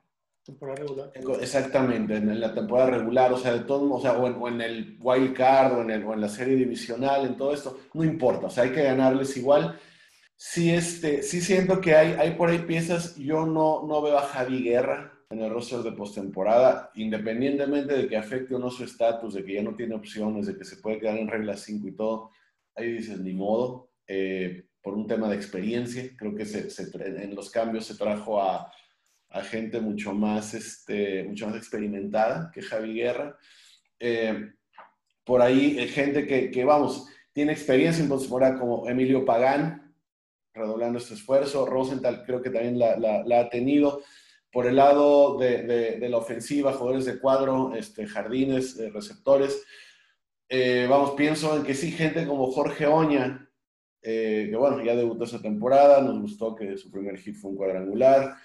temporada 0.44 0.82
regular. 0.82 1.12
exactamente, 1.42 2.16
en, 2.16 2.40
la 2.40 2.54
temporada 2.54 2.92
regular, 2.92 3.32
o 3.34 3.38
sea, 3.38 3.54
de 3.54 3.62
todo, 3.62 3.94
o 3.94 4.02
sea, 4.02 4.14
o 4.14 4.48
en, 4.48 4.62
el 4.62 4.98
wild 5.00 5.34
card 5.34 5.74
o 5.74 5.82
en, 5.82 5.92
el, 5.92 6.04
o 6.04 6.14
en 6.14 6.22
la 6.22 6.30
serie 6.30 6.56
divisional, 6.56 7.26
en 7.26 7.38
todo 7.38 7.54
esto, 7.54 7.80
no 7.94 8.04
importa, 8.04 8.48
o 8.48 8.50
sea, 8.50 8.64
hay 8.64 8.72
que 8.72 8.84
ganarles 8.84 9.36
igual. 9.38 9.80
Sí, 10.36 10.72
este, 10.72 11.22
sí 11.22 11.42
siento 11.42 11.80
que 11.80 11.96
hay, 11.96 12.14
hay 12.14 12.32
por 12.32 12.50
ahí 12.50 12.60
piezas, 12.60 13.16
yo 13.16 13.46
no, 13.46 13.86
no 13.88 14.02
veo 14.02 14.18
a 14.18 14.24
Javi 14.24 14.64
Guerra 14.64 15.14
en 15.30 15.42
el 15.42 15.52
roster 15.52 15.80
de 15.80 15.92
postemporada, 15.92 16.92
independientemente 16.96 17.96
de 17.96 18.08
que 18.08 18.18
afecte 18.18 18.56
o 18.56 18.60
no 18.60 18.70
su 18.70 18.84
estatus, 18.84 19.36
de 19.36 19.46
que 19.46 19.54
ya 19.54 19.64
no 19.64 19.76
tiene 19.76 19.96
opciones, 19.96 20.48
de 20.48 20.58
que 20.58 20.66
se 20.66 20.78
puede 20.78 21.00
quedar 21.00 21.18
en 21.18 21.28
regla 21.28 21.56
5 21.56 21.88
y 21.88 21.96
todo, 21.96 22.32
ahí 22.76 22.92
dices, 22.92 23.20
ni 23.20 23.34
modo. 23.34 23.92
Eh, 24.08 24.66
por 24.82 24.94
un 24.96 25.08
tema 25.08 25.30
de 25.30 25.36
experiencia. 25.36 26.10
Creo 26.18 26.36
que 26.36 26.46
se, 26.46 26.68
en 27.06 27.36
los 27.36 27.50
cambios 27.50 27.86
se 27.86 27.96
trajo 27.96 28.42
a, 28.42 28.72
a, 29.32 29.42
gente 29.42 29.80
mucho 29.80 30.14
más, 30.14 30.54
este, 30.54 31.24
mucho 31.24 31.48
más 31.48 31.56
experimentada 31.56 32.52
que 32.54 32.62
Javi 32.62 32.94
Guerra. 32.94 33.38
Eh, 34.00 34.52
por 35.24 35.42
ahí 35.42 35.78
eh, 35.80 35.88
gente 35.88 36.26
que, 36.26 36.52
que, 36.52 36.66
vamos, 36.66 37.08
tiene 37.34 37.52
experiencia 37.52 38.04
en 38.04 38.10
postemporada 38.10 38.60
como 38.60 38.90
Emilio 38.90 39.24
Pagán, 39.24 39.96
redoblando 40.54 41.00
este 41.00 41.14
esfuerzo. 41.14 41.66
Rosenthal 41.66 42.24
creo 42.26 42.42
que 42.42 42.50
también 42.50 42.80
la, 42.80 43.40
ha 43.40 43.50
tenido. 43.50 44.02
Por 44.52 44.68
el 44.68 44.76
lado 44.76 45.38
de, 45.38 45.64
de, 45.98 46.10
la 46.10 46.18
ofensiva, 46.18 46.74
jugadores 46.74 47.06
de 47.06 47.20
cuadro, 47.20 47.74
este, 47.74 48.06
jardines, 48.06 48.78
eh, 48.78 48.90
receptores. 48.90 49.64
Vamos, 50.90 51.12
pienso 51.12 51.56
en 51.56 51.64
que 51.64 51.74
sí, 51.74 51.92
gente 51.92 52.28
como 52.28 52.52
Jorge 52.52 52.86
Oña, 52.86 53.50
que 54.02 54.54
bueno, 54.58 54.84
ya 54.84 54.98
debutó 54.98 55.24
esa 55.24 55.42
temporada, 55.42 56.02
nos 56.02 56.20
gustó 56.20 56.54
que 56.54 56.76
su 56.76 56.92
primer 56.92 57.18
hit 57.18 57.38
fue 57.38 57.52
un 57.52 57.56
cuadrangular. 57.56 58.36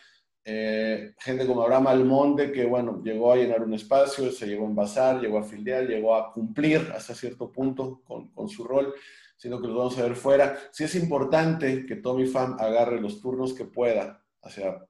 Eh, 0.49 1.15
gente 1.19 1.45
como 1.45 1.63
Abraham 1.63 1.89
Almonte, 1.89 2.53
que 2.53 2.65
bueno, 2.65 3.03
llegó 3.03 3.33
a 3.33 3.37
llenar 3.37 3.63
un 3.63 3.75
espacio, 3.75 4.31
se 4.31 4.47
llegó 4.47 4.65
a 4.65 4.69
envasar, 4.69 5.21
llegó 5.21 5.39
a 5.39 5.43
fildear, 5.43 5.87
llegó 5.87 6.15
a 6.15 6.33
cumplir 6.33 6.93
hasta 6.95 7.15
cierto 7.15 7.51
punto 7.51 8.01
con, 8.05 8.29
con 8.29 8.49
su 8.49 8.63
rol, 8.63 8.95
sino 9.37 9.61
que 9.61 9.67
los 9.67 9.77
vamos 9.77 9.99
a 9.99 10.05
ver 10.05 10.15
fuera. 10.15 10.57
Sí 10.71 10.85
es 10.85 10.95
importante 10.95 11.85
que 11.85 11.97
Tommy 11.97 12.27
Pham 12.27 12.57
agarre 12.61 13.01
los 13.01 13.21
turnos 13.21 13.53
que 13.53 13.65
pueda 13.65 14.25
hacia 14.43 14.87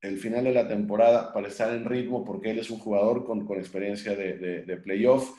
el 0.00 0.18
final 0.18 0.44
de 0.44 0.54
la 0.54 0.66
temporada 0.66 1.32
para 1.32 1.48
estar 1.48 1.72
en 1.72 1.84
ritmo, 1.84 2.24
porque 2.24 2.50
él 2.50 2.58
es 2.58 2.70
un 2.70 2.78
jugador 2.78 3.24
con, 3.24 3.46
con 3.46 3.58
experiencia 3.58 4.16
de, 4.16 4.36
de, 4.38 4.62
de 4.64 4.76
playoff 4.78 5.30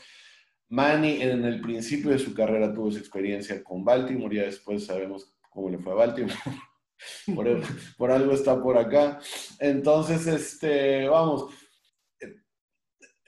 Manny 0.72 1.22
en 1.22 1.44
el 1.44 1.60
principio 1.60 2.12
de 2.12 2.18
su 2.18 2.34
carrera 2.34 2.74
tuvo 2.74 2.88
esa 2.88 3.00
experiencia 3.00 3.62
con 3.62 3.84
Baltimore, 3.84 4.34
ya 4.34 4.44
después 4.44 4.86
sabemos 4.86 5.36
cómo 5.50 5.70
le 5.70 5.78
fue 5.78 5.92
a 5.92 5.96
Baltimore. 5.96 6.34
por, 7.98 8.12
algo 8.12 8.34
está 8.34 8.62
por 8.62 8.78
acá. 8.78 9.20
Entonces, 9.60 10.28
este, 10.28 11.08
vamos, 11.08 11.54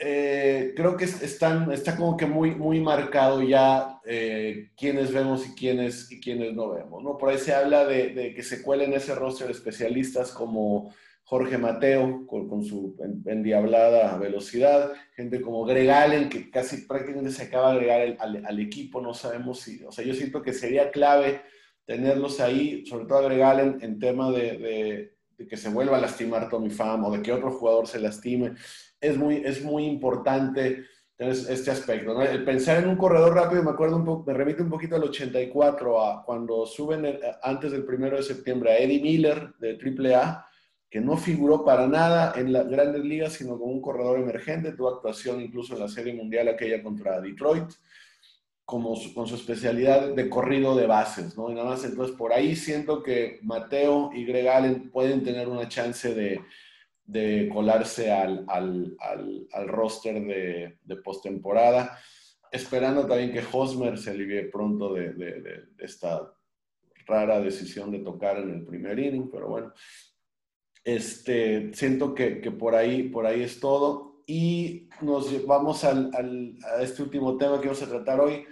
eh, 0.05 0.73
creo 0.75 0.97
que 0.97 1.05
están, 1.05 1.71
está 1.71 1.95
como 1.95 2.17
que 2.17 2.25
muy, 2.25 2.51
muy 2.51 2.81
marcado 2.81 3.41
ya 3.41 4.01
eh, 4.05 4.71
quiénes 4.75 5.13
vemos 5.13 5.47
y 5.47 5.55
quiénes, 5.55 6.12
y 6.12 6.19
quiénes 6.19 6.53
no 6.53 6.71
vemos. 6.71 7.03
¿no? 7.03 7.17
Por 7.17 7.29
ahí 7.29 7.38
se 7.38 7.53
habla 7.53 7.86
de, 7.86 8.33
que 8.36 8.43
se 8.43 8.62
cuelen 8.62 8.93
ese 8.93 9.15
roster 9.15 9.49
especialistas 9.49 10.31
como 10.31 10.93
Jorge 11.23 11.57
Mateo 11.57 12.27
con, 12.27 12.63
su 12.65 12.97
endiablada 13.25 14.17
velocidad, 14.17 14.91
gente 15.15 15.39
como 15.39 15.63
Greg 15.63 15.89
Allen, 15.89 16.27
que 16.27 16.49
casi 16.49 16.81
prácticamente 16.81 17.31
se 17.31 17.43
acaba 17.43 17.71
de 17.71 17.91
agregar 17.91 18.17
al, 18.45 18.59
equipo, 18.59 18.99
no 18.99 19.13
sabemos 19.13 19.62
si, 19.62 19.83
o 19.86 19.91
sea, 19.91 20.03
yo 20.03 20.13
siento 20.13 20.41
que 20.41 20.51
sería 20.51 20.91
clave 20.91 21.41
tenerlos 21.85 22.39
ahí, 22.39 22.85
sobre 22.85 23.05
todo 23.05 23.19
a 23.19 23.23
Greg 23.23 23.43
Allen 23.43 23.77
en 23.81 23.99
tema 23.99 24.31
de, 24.31 25.13
que 25.37 25.57
se 25.57 25.69
vuelva 25.69 25.97
a 25.97 26.01
lastimar 26.01 26.49
Tommy 26.49 26.69
Pham 26.69 27.05
o 27.05 27.11
de 27.11 27.21
que 27.21 27.33
otro 27.33 27.51
jugador 27.51 27.87
se 27.87 27.99
lastime, 27.99 28.53
es 28.99 29.17
muy, 29.17 29.37
es 29.43 29.63
muy 29.63 29.85
importante 29.85 30.85
tener 31.15 31.33
este 31.33 31.71
aspecto. 31.71 32.21
El 32.21 32.43
pensar 32.45 32.81
en 32.81 32.89
un 32.89 32.95
corredor 32.95 33.35
rápido, 33.35 33.63
me 33.63 33.71
acuerdo 33.71 34.23
me 34.25 34.33
remite 34.33 34.63
un 34.63 34.69
poquito 34.69 34.95
al 34.95 35.03
84, 35.03 36.05
a 36.05 36.23
cuando 36.23 36.65
suben 36.65 37.19
antes 37.41 37.71
del 37.71 37.85
primero 37.85 38.17
de 38.17 38.23
septiembre 38.23 38.71
a 38.71 38.77
Eddie 38.77 39.01
Miller 39.01 39.53
de 39.59 39.77
AAA, 39.77 40.47
que 40.89 41.01
no 41.01 41.17
figuró 41.17 41.65
para 41.65 41.87
nada 41.87 42.33
en 42.35 42.53
las 42.53 42.69
grandes 42.69 43.03
ligas, 43.03 43.33
sino 43.33 43.57
como 43.57 43.73
un 43.73 43.81
corredor 43.81 44.19
emergente, 44.19 44.73
tuvo 44.73 44.89
actuación 44.89 45.41
incluso 45.41 45.73
en 45.73 45.79
la 45.79 45.87
Serie 45.87 46.13
Mundial 46.13 46.47
aquella 46.47 46.83
contra 46.83 47.19
Detroit, 47.19 47.65
como 48.65 48.97
con 49.13 49.28
su 49.28 49.36
especialidad 49.36 50.13
de 50.13 50.30
corrido 50.30 50.76
de 50.76 50.88
bases, 50.88 51.38
¿no? 51.38 51.52
Y 51.52 51.54
nada 51.54 51.69
más, 51.69 51.84
entonces 51.84 52.15
por 52.15 52.32
ahí 52.32 52.56
siento 52.56 53.04
que 53.04 53.39
Mateo 53.43 54.12
y 54.13 54.26
Greg 54.26 54.47
Allen 54.47 54.89
pueden 54.89 55.23
tener 55.23 55.49
una 55.49 55.67
chance 55.67 56.13
de, 56.13 56.41
de 57.06 57.49
colarse 57.52 58.12
al, 58.12 58.45
al, 58.47 58.95
al, 59.52 59.67
roster 59.67 60.23
de, 60.26 60.78
de 60.82 60.95
postemporada, 60.97 61.99
esperando 62.52 63.06
también 63.06 63.34
que 63.34 63.43
Hosmer 63.52 63.97
se 63.97 64.12
alivie 64.12 64.43
pronto 64.43 64.93
de, 64.93 65.13
de 65.13 65.63
esta 65.80 66.34
rara 67.06 67.41
decisión 67.41 67.91
de 67.91 67.99
tocar 67.99 68.38
en 68.38 68.49
el 68.52 68.65
primer 68.65 68.97
inning, 68.97 69.30
pero 69.30 69.49
bueno, 69.49 69.73
este, 70.84 71.73
siento 71.73 72.13
que, 72.13 72.41
que, 72.41 72.52
por, 72.52 72.76
ahí, 72.76 73.04
por 73.04 73.26
ahí 73.26 73.41
es 73.41 73.60
todo. 73.60 74.12
Y 74.25 74.89
nos 75.01 75.45
vamos 75.45 75.83
al, 75.83 76.12
al, 76.13 76.57
a 76.75 76.81
este 76.81 77.03
último 77.03 77.38
tema 77.38 77.59
que 77.59 77.67
vamos 77.67 77.83
a 77.83 77.89
tratar 77.89 78.19
hoy. 78.19 78.45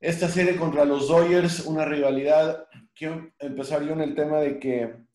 Esta 0.00 0.28
serie 0.28 0.56
contra 0.56 0.84
los 0.84 1.08
Dodgers, 1.08 1.66
una 1.66 1.84
rivalidad. 1.84 2.66
Quiero 2.94 3.32
empezar 3.38 3.82
yo 3.82 3.92
en 3.92 4.00
el 4.00 4.14
tema 4.14 4.38
de 4.38 4.58
que 4.58 5.06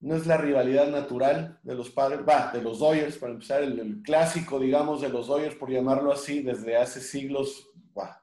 no 0.00 0.14
es 0.14 0.26
la 0.26 0.36
rivalidad 0.36 0.88
natural 0.88 1.58
de 1.62 1.74
los 1.74 1.90
padres, 1.90 2.20
va, 2.28 2.50
de 2.52 2.62
los 2.62 2.78
Dodgers, 2.78 3.16
para 3.18 3.32
empezar, 3.32 3.62
el, 3.62 4.00
clásico, 4.02 4.58
digamos, 4.58 5.00
de 5.00 5.08
los 5.08 5.26
Dodgers, 5.26 5.56
por 5.56 5.70
llamarlo 5.70 6.12
así, 6.12 6.42
desde 6.42 6.76
hace 6.76 7.00
siglos, 7.00 7.68
va, 7.98 8.22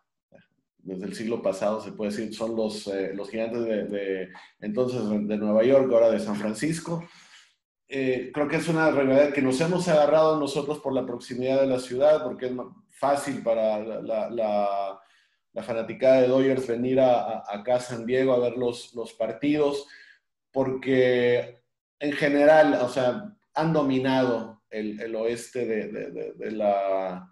desde 0.79 1.05
el 1.05 1.15
siglo 1.15 1.41
pasado, 1.41 1.81
se 1.81 1.91
puede 1.91 2.11
decir, 2.11 2.33
son 2.33 2.55
los, 2.55 2.87
eh, 2.87 3.11
los 3.13 3.29
gigantes 3.29 3.65
de, 3.65 3.85
de, 3.85 4.29
entonces 4.61 5.01
de 5.09 5.37
Nueva 5.37 5.63
York, 5.63 5.91
ahora 5.91 6.11
de 6.11 6.19
San 6.19 6.35
Francisco. 6.35 7.03
Eh, 7.97 8.31
creo 8.33 8.49
que 8.49 8.57
es 8.57 8.67
una 8.67 8.91
realidad 8.91 9.31
que 9.31 9.41
nos 9.41 9.61
hemos 9.61 9.87
agarrado 9.87 10.37
nosotros 10.37 10.79
por 10.79 10.91
la 10.91 11.05
proximidad 11.05 11.61
de 11.61 11.67
la 11.67 11.79
ciudad, 11.79 12.25
porque 12.25 12.47
es 12.47 12.51
fácil 12.89 13.41
para 13.41 13.79
la, 13.79 14.99
fanaticada 15.63 16.19
de 16.19 16.27
Dodgers 16.27 16.67
venir 16.67 16.99
a, 16.99 17.45
acá 17.47 17.77
a 17.77 17.79
San 17.79 18.05
Diego 18.05 18.33
a 18.33 18.39
ver 18.39 18.57
los, 18.57 18.91
partidos, 19.17 19.87
porque 20.51 21.61
en 21.97 22.11
general, 22.11 22.73
o 22.81 22.89
sea, 22.89 23.33
han 23.53 23.71
dominado 23.71 24.61
el, 24.69 25.15
oeste 25.15 25.65
de, 25.65 26.51
la, 26.51 27.31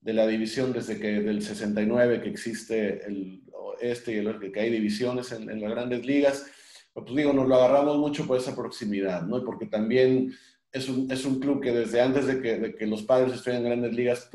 división 0.00 0.72
desde 0.72 0.98
que 0.98 1.20
del 1.20 1.42
69 1.42 2.22
que 2.22 2.30
existe 2.30 3.04
el 3.06 3.42
oeste 3.52 4.14
y 4.14 4.16
el 4.16 4.52
que 4.52 4.58
hay 4.58 4.70
divisiones 4.70 5.32
en, 5.32 5.50
en 5.50 5.60
las 5.60 5.70
grandes 5.70 6.06
ligas 6.06 6.50
pues 7.04 7.16
digo, 7.16 7.32
nos 7.32 7.48
lo 7.48 7.54
agarramos 7.56 7.98
mucho 7.98 8.26
por 8.26 8.38
esa 8.38 8.56
proximidad, 8.56 9.22
¿no? 9.22 9.44
Porque 9.44 9.66
también 9.66 10.32
es 10.72 10.88
un, 10.88 11.10
es 11.10 11.24
un 11.24 11.40
club 11.40 11.62
que 11.62 11.72
desde 11.72 12.00
antes 12.00 12.26
de 12.26 12.40
que, 12.40 12.58
de 12.58 12.74
que 12.74 12.86
los 12.86 13.02
padres 13.02 13.34
estuvieran 13.34 13.64
en 13.64 13.70
grandes 13.70 13.94
ligas 13.94 14.30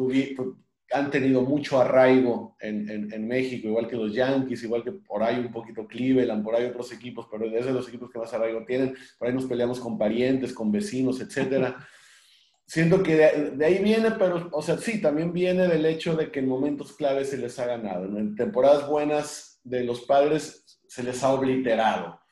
han 0.92 1.10
tenido 1.10 1.42
mucho 1.42 1.80
arraigo 1.80 2.56
en, 2.60 3.12
en, 3.12 3.28
México, 3.28 3.68
igual 3.68 3.88
que 3.88 3.96
los 3.96 4.14
Yankees, 4.14 4.64
igual 4.64 4.84
que 4.84 4.92
por 4.92 5.24
ahí 5.24 5.40
un 5.40 5.52
poquito 5.52 5.88
Cleveland, 5.88 6.44
por 6.44 6.56
ahí 6.56 6.66
otros 6.66 6.92
equipos, 6.92 7.28
pero 7.32 7.46
es 7.46 7.66
de 7.66 7.74
los 7.74 7.88
equipos 7.88 8.12
que 8.12 8.20
más 8.20 8.32
arraigo 8.34 8.64
tienen. 8.64 8.96
Por 9.18 9.28
ahí 9.28 9.34
nos 9.34 9.46
peleamos 9.46 9.80
con 9.80 9.98
parientes, 9.98 10.54
con 10.54 10.72
vecinos, 10.72 11.20
etcétera. 11.20 11.78
Siento 12.66 13.02
que 13.02 13.16
de, 13.16 13.66
ahí 13.66 13.84
viene, 13.84 14.12
pero, 14.12 14.50
o 14.52 14.62
sea, 14.62 14.78
sí, 14.78 15.02
también 15.02 15.34
viene 15.34 15.68
del 15.68 15.86
hecho 15.86 16.16
de 16.16 16.32
que 16.32 16.40
en 16.40 16.48
momentos 16.48 16.94
claves 16.94 17.30
se 17.30 17.38
les 17.38 17.58
ha 17.60 17.66
ganado. 17.66 18.06
En 18.06 18.36
temporadas 18.36 18.88
buenas 18.88 19.60
de 19.64 19.84
los 19.84 20.02
padres 20.02 20.80
se 20.88 21.04
les 21.04 21.24
ha 21.24 21.34
obliterado 21.34 22.23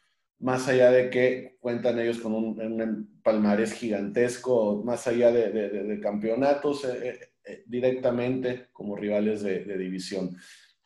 más 0.42 0.68
allá 0.68 0.92
de 0.92 1.10
que 1.10 1.58
cuentan 1.60 2.00
ellos 2.00 2.20
con 2.20 2.34
un, 2.34 3.20
palmarés 3.24 3.74
gigantesco, 3.74 4.82
más 4.84 5.08
allá 5.08 5.32
de, 5.32 6.00
campeonatos, 6.02 6.84
eh, 6.86 7.10
eh, 7.10 7.20
eh, 7.46 7.64
directamente 7.68 8.70
como 8.74 8.96
rivales 8.96 9.44
de, 9.44 9.78
división. 9.78 10.36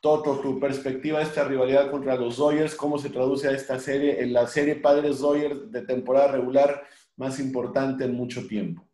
Toto, 0.02 0.40
tu 0.40 0.60
perspectiva 0.60 1.20
de 1.20 1.26
esta 1.26 1.46
rivalidad 1.46 1.90
contra 1.90 2.18
los 2.18 2.38
Dodgers, 2.38 2.76
¿cómo 2.76 3.00
se 3.00 3.10
traduce 3.10 3.48
a 3.48 3.52
esta 3.52 3.80
serie, 3.80 4.22
en 4.22 4.34
la 4.34 4.46
serie 4.46 4.76
Padres 4.76 5.20
Dodgers 5.20 5.72
de 5.72 5.82
temporada 5.82 6.34
regular 6.34 6.84
más 7.16 7.40
importante 7.40 8.04
en 8.04 8.14
mucho 8.14 8.46
tiempo? 8.48 8.86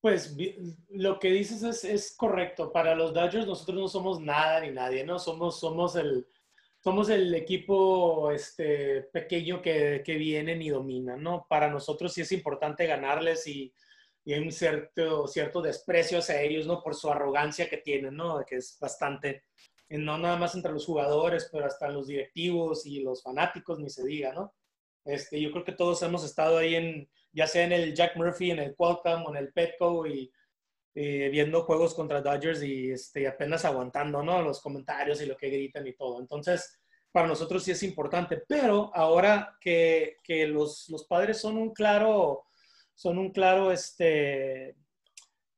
Pues 0.00 0.36
lo 0.88 1.18
que 1.18 1.30
dices 1.30 1.62
es, 1.62 1.84
es 1.84 2.16
correcto. 2.16 2.72
Para 2.72 2.94
los 2.94 3.12
Dodgers 3.12 3.46
nosotros 3.46 3.76
no 3.76 3.88
somos 3.88 4.20
nada 4.20 4.60
ni 4.60 4.70
nadie, 4.70 5.04
¿no? 5.04 5.18
Somos, 5.18 5.60
somos 5.60 5.94
el, 5.96 6.26
somos 6.82 7.08
el 7.10 7.32
equipo 7.34 8.32
este, 8.32 9.02
pequeño 9.12 9.62
que, 9.62 10.02
que 10.04 10.16
vienen 10.16 10.60
y 10.62 10.70
dominan, 10.70 11.22
¿no? 11.22 11.46
Para 11.48 11.70
nosotros 11.70 12.12
sí 12.12 12.22
es 12.22 12.32
importante 12.32 12.86
ganarles 12.86 13.46
y, 13.46 13.72
y, 14.24 14.32
hay 14.32 14.40
un 14.40 14.50
cierto, 14.50 15.28
cierto 15.28 15.62
desprecio 15.62 16.18
hacia 16.18 16.42
ellos, 16.42 16.66
¿no? 16.66 16.82
Por 16.82 16.96
su 16.96 17.08
arrogancia 17.08 17.68
que 17.68 17.76
tienen, 17.76 18.16
¿no? 18.16 18.44
Que 18.44 18.56
es 18.56 18.78
bastante, 18.80 19.44
no 19.90 20.18
nada 20.18 20.36
más 20.36 20.56
entre 20.56 20.72
los 20.72 20.84
jugadores, 20.84 21.48
pero 21.52 21.66
hasta 21.66 21.88
los 21.88 22.08
directivos 22.08 22.84
y 22.84 23.00
los 23.00 23.22
fanáticos, 23.22 23.78
ni 23.78 23.88
se 23.88 24.04
diga, 24.04 24.32
¿no? 24.32 24.52
Este, 25.04 25.40
yo 25.40 25.52
creo 25.52 25.64
que 25.64 25.72
todos 25.72 26.02
hemos 26.02 26.24
estado 26.24 26.58
ahí 26.58 26.74
en, 26.74 27.08
ya 27.32 27.46
sea 27.46 27.64
en 27.64 27.72
el 27.72 27.94
Jack 27.94 28.16
Murphy, 28.16 28.50
en 28.50 28.58
el 28.58 28.74
Qualcomm 28.74 29.24
o 29.24 29.30
en 29.30 29.36
el 29.36 29.52
Petco 29.52 30.04
y 30.06 30.32
eh, 30.94 31.30
viendo 31.30 31.62
juegos 31.62 31.94
contra 31.94 32.20
Dodgers 32.20 32.62
y 32.62 32.90
este, 32.90 33.26
apenas 33.26 33.64
aguantando. 33.64 34.22
Los 34.22 34.60
comentarios 34.60 35.22
y 35.22 35.26
lo 35.26 35.36
que 35.36 35.48
gritan 35.48 35.86
y 35.86 35.94
todo. 35.94 36.20
Entonces, 36.20 36.78
para 37.10 37.26
nosotros 37.26 37.62
sí 37.62 37.70
es 37.70 37.82
importante, 37.82 38.42
pero 38.48 38.90
ahora 38.94 39.56
que, 39.60 40.16
los, 40.48 40.88
padres 41.08 41.40
son 41.40 41.56
un 41.58 41.72
claro, 41.72 42.44
son 42.94 43.18
un 43.18 43.30
claro 43.30 43.70
este, 43.70 44.76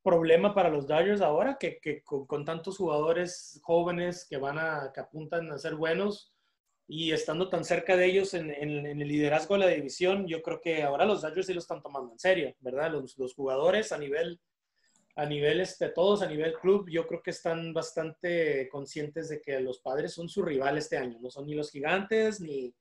problema 0.03 0.55
para 0.55 0.69
los 0.69 0.87
Dodgers 0.87 1.21
ahora, 1.21 1.57
que, 1.59 2.03
con, 2.05 2.45
tantos 2.45 2.77
jugadores 2.77 3.61
jóvenes 3.63 4.27
que 4.29 4.37
van 4.37 4.59
a, 4.59 4.91
que 4.93 5.01
apuntan 5.01 5.51
a 5.53 5.59
ser 5.59 5.77
buenos 5.77 6.33
y 6.87 7.13
estando 7.13 7.49
tan 7.49 7.65
cerca 7.65 7.97
de 7.97 8.07
ellos 8.07 8.35
en, 8.35 8.51
el 8.51 8.99
liderazgo 8.99 9.55
de 9.55 9.61
la 9.61 9.69
división, 9.69 10.27
yo 10.27 10.43
creo 10.43 10.61
que 10.61 10.83
ahora 10.83 11.07
los 11.07 11.23
Dodgers 11.23 11.47
sí 11.47 11.55
lo 11.55 11.61
están 11.61 11.83
tomando 11.83 12.13
en 12.13 12.19
serio, 12.19 12.55
¿verdad? 12.61 12.93
Los 12.93 13.35
jugadores 13.35 13.93
a 13.93 13.99
nivel 13.99 14.41
a 15.17 15.27
nivel, 15.27 15.61
este, 15.61 15.91
todos 15.91 16.23
a 16.23 16.27
nivel 16.27 16.55
club, 16.55 16.89
yo 16.91 17.07
creo 17.07 17.23
que 17.23 17.31
están 17.31 17.73
bastante 17.73 18.69
conscientes 18.69 19.29
de 19.29 19.41
que 19.41 19.61
los 19.61 19.79
padres 19.79 20.13
son 20.13 20.29
su 20.29 20.43
rival 20.43 20.77
este 20.77 20.97
año. 20.97 21.19
No 21.21 21.31
son 21.31 21.47
ni 21.47 21.55
los 21.55 21.71
gigantes, 21.71 22.41
ni 22.41 22.75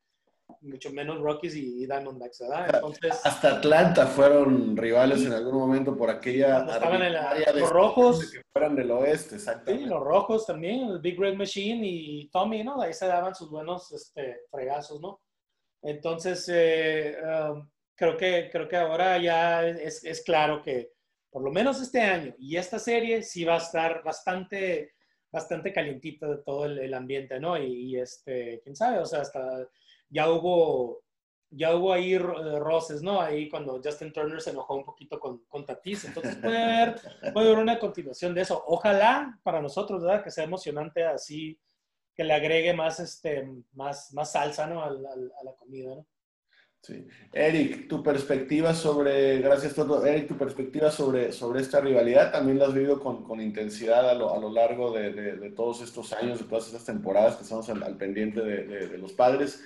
mucho 0.62 0.91
menos 0.91 1.19
Rockies 1.19 1.56
y 1.56 1.86
Diamondbacks, 1.86 2.39
¿verdad? 2.39 2.76
Entonces, 2.76 3.22
Hasta 3.24 3.58
Atlanta 3.58 4.08
fueron 4.08 4.76
rivales 4.76 5.22
en 5.26 5.34
algún 5.34 5.56
momento 5.56 5.96
por 5.96 6.10
aquella 6.10 6.60
estaban 6.60 7.02
en 7.02 7.13
la, 7.13 7.36
los 7.54 7.69
rojos. 7.69 8.32
Que 8.32 8.41
fueran 8.52 8.76
del 8.76 8.91
oeste, 8.91 9.36
exactamente. 9.36 9.84
Sí, 9.84 9.89
los 9.89 10.02
rojos 10.02 10.46
también, 10.46 10.89
el 10.89 11.00
Big 11.00 11.19
Red 11.19 11.36
Machine 11.36 11.86
y 11.86 12.30
Tommy, 12.30 12.63
¿no? 12.63 12.82
Ahí 12.82 12.93
se 12.93 13.08
daban 13.08 13.36
sus 13.36 13.50
buenos 13.50 13.91
este, 13.91 14.41
fregazos, 14.50 15.00
¿no? 15.02 15.22
Entonces, 15.82 16.50
eh, 16.52 17.17
um, 17.52 17.69
creo, 17.96 18.17
que, 18.17 18.50
creo 18.52 18.67
que 18.67 18.78
ahora 18.78 19.17
ya 19.17 19.67
es, 19.67 20.04
es 20.04 20.24
claro 20.24 20.62
que 20.62 20.93
por 21.34 21.41
lo 21.43 21.52
menos 21.52 21.82
este 21.82 22.00
año 22.00 22.36
y 22.38 22.56
esta 22.58 22.78
serie 22.78 23.24
sí 23.24 23.43
va 23.43 23.56
a 23.56 23.58
estar 23.58 24.04
bastante, 24.04 24.93
bastante 25.32 25.74
calientita 25.74 26.28
de 26.28 26.38
todo 26.38 26.65
el, 26.65 26.93
ambiente, 26.93 27.39
¿no? 27.39 27.58
Y, 27.58 27.98
este, 27.98 28.62
quién 28.63 28.76
sabe, 28.76 29.00
o 29.00 29.06
sea, 29.06 29.22
hasta 29.22 29.67
ya 30.10 30.30
hubo, 30.30 31.02
ya 31.50 31.76
hubo 31.76 31.91
ahí 31.91 32.19
roces, 32.19 33.02
¿no? 33.02 33.19
Ahí 33.19 33.50
cuando 33.50 33.82
Justin 33.84 34.13
Turner 34.13 34.39
se 34.41 34.52
enojó 34.52 34.76
un 34.76 34.86
poquito 34.86 35.19
con, 35.19 35.43
con 35.46 35.65
Tatis, 35.65 36.06
entonces 36.06 36.36
puede 36.36 36.62
haber, 36.62 37.02
puede 37.34 37.48
haber 37.48 37.60
una 37.63 37.80
continuación 37.80 38.36
de 38.36 38.41
eso. 38.41 38.63
Ojalá 38.67 39.39
para 39.41 39.60
nosotros, 39.60 40.04
¿verdad? 40.04 40.24
Que 40.24 40.30
sea 40.30 40.43
emocionante 40.43 41.04
así, 41.04 41.60
que 42.13 42.24
le 42.24 42.34
agregue 42.34 42.76
más, 42.76 43.00
este, 43.00 43.50
más, 43.74 44.13
más 44.13 44.32
salsa, 44.32 44.67
¿no? 44.67 44.84
a 44.84 44.91
la 44.91 45.54
comida, 45.58 45.96
¿no? 45.96 46.06
Sí. 46.84 47.08
Eric, 47.32 47.88
tu 47.88 48.04
perspectiva 48.04 48.74
sobre, 48.74 49.39
gracias 49.39 49.74
todo, 49.74 50.06
Eric, 50.06 50.28
tu 50.28 50.38
perspectiva 50.38 50.91
sobre, 50.91 51.32
sobre 51.32 51.62
esta 51.62 51.80
rivalidad, 51.80 52.30
también 52.30 52.60
la 52.60 52.65
has 52.65 52.74
vivido 52.74 53.00
con, 53.00 53.24
con 53.24 53.39
intensidad 53.39 54.10
a 54.10 54.13
lo, 54.13 54.36
a 54.36 54.38
lo 54.38 54.52
largo 54.52 54.91
de, 54.91 55.13
de, 55.13 55.50
todos 55.52 55.82
estos 55.82 56.12
años, 56.12 56.39
de 56.39 56.46
todas 56.46 56.65
estas 56.67 56.84
temporadas 56.84 57.38
que 57.38 57.43
estamos 57.43 57.69
al, 57.69 57.96
pendiente 57.96 58.41
de, 58.41 58.98
los 58.98 59.13
padres. 59.13 59.63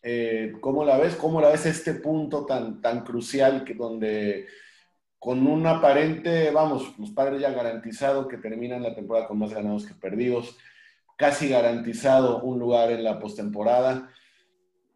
Eh, 0.00 0.52
¿Cómo 0.60 0.84
la 0.84 0.96
ves? 0.96 1.16
¿Cómo 1.16 1.40
la 1.40 1.48
ves 1.48 1.66
este 1.66 1.94
punto 1.94 2.46
tan, 2.46 2.80
tan 2.80 3.02
crucial 3.02 3.64
que 3.64 3.74
donde 3.74 4.46
con 5.18 5.44
un 5.48 5.66
aparente, 5.66 6.52
vamos, 6.52 6.96
los 7.00 7.10
padres 7.10 7.40
ya 7.40 7.50
garantizado 7.50 8.28
que 8.28 8.36
terminan 8.36 8.84
la 8.84 8.94
temporada 8.94 9.26
con 9.26 9.40
más 9.40 9.52
ganados 9.52 9.86
que 9.86 9.94
perdidos, 9.94 10.56
casi 11.16 11.48
garantizado 11.48 12.40
un 12.42 12.60
lugar 12.60 12.92
en 12.92 13.02
la 13.02 13.18
postemporada? 13.18 14.08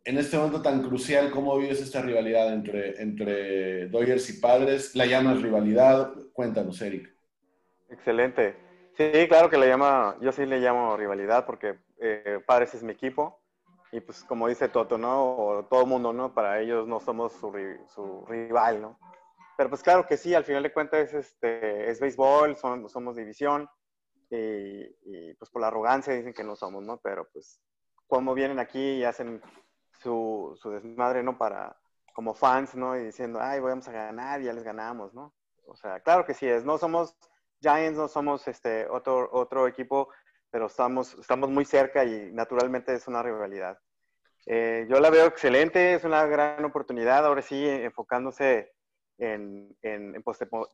En 0.05 0.19
este 0.19 0.37
momento 0.37 0.61
tan 0.61 0.83
crucial, 0.83 1.31
¿cómo 1.31 1.57
vives 1.57 1.81
esta 1.81 2.03
rivalidad 2.03 2.53
entre, 2.53 3.01
entre 3.01 3.85
y 3.87 4.33
Padres? 4.41 4.95
¿La 4.95 5.07
llamas 5.07 5.41
rivalidad? 5.41 6.13
Cuéntanos, 6.33 6.81
Eric. 6.83 7.11
Excelente. 7.89 8.57
Sí, 8.97 9.11
claro 9.29 9.49
que 9.49 9.57
le 9.57 9.67
llama, 9.67 10.17
yo 10.21 10.31
sí 10.31 10.45
le 10.45 10.61
llamo 10.61 10.97
rivalidad 10.97 11.47
porque 11.47 11.79
eh, 12.01 12.41
Padres 12.47 12.75
es 12.75 12.83
mi 12.83 12.93
equipo 12.93 13.41
y 13.93 14.01
pues 14.01 14.23
como 14.25 14.47
dice 14.47 14.69
Toto, 14.69 14.99
¿no? 14.99 15.37
O 15.37 15.65
todo 15.65 15.87
mundo, 15.87 16.13
¿no? 16.13 16.35
Para 16.35 16.61
ellos 16.61 16.87
no 16.87 17.01
somos 17.01 17.33
su, 17.33 18.25
rival, 18.29 18.83
¿no? 18.83 18.99
Pero 19.57 19.71
pues 19.71 19.83
claro 19.83 20.07
que 20.07 20.17
sí, 20.17 20.35
al 20.35 20.45
final 20.45 20.63
de 20.63 20.73
cuentas 20.73 21.09
es, 21.09 21.15
este, 21.15 21.91
es 21.91 21.99
béisbol, 21.99 22.57
somos, 22.57 22.93
somos 22.93 23.17
división 23.17 23.69
y, 24.29 24.37
y, 24.37 25.35
pues 25.39 25.51
por 25.51 25.63
la 25.63 25.69
arrogancia 25.69 26.13
dicen 26.13 26.35
que 26.35 26.45
no 26.45 26.57
somos, 26.57 26.85
¿no? 26.85 26.99
Pero 26.99 27.29
pues 27.33 27.61
como 28.07 28.35
vienen 28.35 28.59
aquí 28.59 28.81
y 28.81 29.05
hacen 29.05 29.41
su, 30.05 30.57
su 30.61 30.71
desmadre, 30.71 31.23
¿no? 31.23 31.37
Para, 31.37 31.77
como 32.13 32.35
fans, 32.35 32.75
¿no? 32.77 32.97
Y 32.97 33.05
diciendo, 33.05 33.41
ay, 33.43 33.59
vamos 33.59 33.89
a 33.89 33.93
ganar, 33.93 34.41
ya 34.41 34.53
les 34.53 34.63
ganamos, 34.63 35.13
¿no? 35.15 35.35
O 35.67 35.75
sea, 35.75 36.01
claro 36.01 36.25
que 36.25 36.35
sí 36.35 36.47
es. 36.47 36.65
No 36.65 36.79
somos 36.79 37.17
Giants, 37.61 37.99
no 37.99 38.07
somos 38.07 38.47
este 38.47 38.87
otro, 38.89 39.29
otro 39.33 39.67
equipo, 39.67 40.11
pero 40.51 40.67
estamos, 40.67 41.15
estamos 41.15 41.51
muy 41.51 41.65
cerca 41.65 42.05
y 42.05 42.31
naturalmente 42.33 42.95
es 42.95 43.09
una 43.09 43.23
rivalidad. 43.23 43.79
Eh, 44.47 44.87
yo 44.91 45.01
la 45.01 45.11
veo 45.11 45.27
excelente, 45.27 45.95
es 45.95 46.05
una 46.05 46.27
gran 46.27 46.65
oportunidad, 46.65 47.25
ahora 47.25 47.41
sí, 47.41 47.67
enfocándose 47.67 48.73
en, 49.19 49.75
en, 49.81 50.15
en 50.15 50.23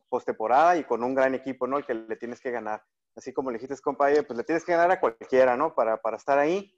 postemporada 0.09 0.75
y 0.75 0.83
con 0.83 1.03
un 1.03 1.15
gran 1.15 1.33
equipo, 1.33 1.65
¿no? 1.65 1.81
Que 1.83 1.93
le 1.93 2.15
tienes 2.17 2.41
que 2.41 2.51
ganar. 2.51 2.83
Así 3.15 3.33
como 3.33 3.49
le 3.49 3.57
dijiste, 3.57 3.81
compadre, 3.81 4.23
pues 4.23 4.37
le 4.37 4.43
tienes 4.43 4.65
que 4.65 4.73
ganar 4.73 4.91
a 4.91 4.99
cualquiera, 4.99 5.55
¿no? 5.55 5.73
Para, 5.73 6.01
para 6.01 6.17
estar 6.17 6.37
ahí 6.37 6.77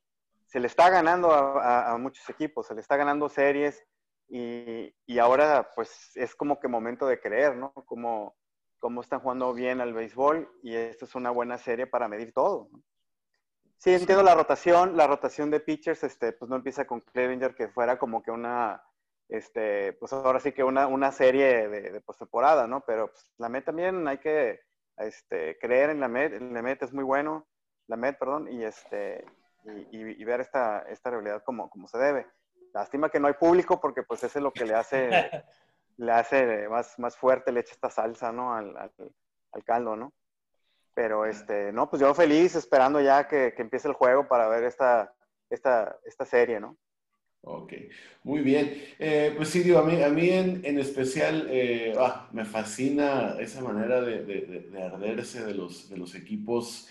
se 0.53 0.59
le 0.59 0.67
está 0.67 0.91
ganando 0.91 1.31
a, 1.33 1.97
muchos 1.97 2.29
equipos, 2.29 2.67
se 2.67 2.75
le 2.75 2.81
está 2.81 2.95
ganando 2.95 3.27
series 3.27 3.83
y, 4.29 4.93
y, 5.07 5.17
ahora 5.17 5.71
pues 5.75 6.11
es 6.13 6.35
como 6.35 6.59
que 6.59 6.67
momento 6.67 7.07
de 7.07 7.19
creer, 7.19 7.55
¿no? 7.55 7.73
Como, 7.73 8.35
como 8.77 9.01
están 9.01 9.21
jugando 9.21 9.51
bien 9.55 9.81
al 9.81 9.93
béisbol 9.93 10.47
y 10.61 10.75
esta 10.75 11.05
es 11.05 11.15
una 11.15 11.31
buena 11.31 11.57
serie 11.57 11.87
para 11.87 12.07
medir 12.07 12.33
todo. 12.33 12.69
Sí, 13.79 13.95
entiendo 13.95 14.21
la 14.21 14.35
rotación, 14.35 14.95
la 14.95 15.07
rotación 15.07 15.49
de 15.49 15.59
pitchers, 15.59 16.03
este, 16.03 16.33
pues 16.33 16.47
no 16.49 16.57
empieza 16.57 16.85
con 16.85 17.01
Clevinger 17.01 17.55
que 17.55 17.69
fuera 17.69 17.97
como 17.97 18.21
que 18.21 18.29
una, 18.29 18.79
este, 19.29 19.93
pues 19.93 20.13
ahora 20.13 20.39
sí 20.39 20.51
que 20.51 20.63
una, 20.63 20.85
una 20.85 21.11
serie 21.11 21.67
de, 21.67 21.81
de 21.93 22.01
postemporada, 22.01 22.67
¿no? 22.67 22.85
Pero 22.85 23.07
pues, 23.07 23.27
la 23.39 23.49
Met 23.49 23.65
también 23.65 24.07
hay 24.07 24.19
que 24.19 24.59
este, 24.97 25.57
creer 25.57 25.89
en 25.89 25.99
la 25.99 26.07
Met, 26.07 26.39
la 26.39 26.61
Met 26.61 26.83
es 26.83 26.93
muy 26.93 27.03
bueno, 27.03 27.47
la 27.87 27.95
Met, 27.95 28.19
perdón, 28.19 28.47
y 28.51 28.63
este, 28.63 29.25
y, 29.91 30.23
ver 30.23 30.41
esta, 30.41 30.79
esta 30.89 31.09
realidad 31.09 31.43
como, 31.43 31.69
como 31.69 31.87
se 31.87 31.97
debe. 31.97 32.27
Lástima 32.73 33.09
que 33.09 33.19
no 33.19 33.27
hay 33.27 33.33
público 33.33 33.79
porque 33.79 34.03
pues 34.03 34.23
eso 34.23 34.39
es 34.39 34.43
lo 34.43 34.51
que 34.51 34.65
le 34.65 34.73
hace, 34.73 35.09
le 35.97 36.11
hace 36.11 36.67
más, 36.69 36.97
más 36.99 37.15
fuerte, 37.15 37.51
le 37.51 37.61
echa 37.61 37.73
esta 37.73 37.89
salsa, 37.89 38.31
¿no? 38.31 38.53
Al, 38.53 38.75
al, 38.77 39.63
caldo, 39.63 39.95
¿no? 39.95 40.13
Pero, 40.95 41.25
este, 41.25 41.71
no, 41.71 41.89
pues 41.89 42.01
yo 42.01 42.13
feliz 42.13 42.55
esperando 42.55 42.99
ya 43.01 43.27
que, 43.27 43.53
que 43.55 43.61
empiece 43.61 43.87
el 43.87 43.93
juego 43.93 44.27
para 44.27 44.47
ver 44.47 44.63
esta, 44.63 45.13
esta, 45.49 45.97
esta 46.05 46.25
serie, 46.25 46.59
¿no? 46.59 46.77
Ok, 47.45 47.73
muy 48.23 48.39
bien. 48.39 48.81
Eh, 48.99 49.33
pues 49.35 49.49
sí, 49.49 49.63
digo, 49.63 49.79
a 49.79 49.83
mí, 49.83 50.01
a 50.01 50.07
mí 50.07 50.29
en, 50.29 50.61
en 50.63 50.79
especial 50.79 51.47
eh, 51.49 51.93
ah, 51.99 52.29
me 52.31 52.45
fascina 52.45 53.35
esa 53.37 53.61
manera 53.61 54.01
de, 54.01 54.23
de, 54.23 54.69
de, 54.71 54.81
arderse 54.81 55.43
de 55.43 55.53
los, 55.53 55.89
de 55.89 55.97
los 55.97 56.15
equipos 56.15 56.87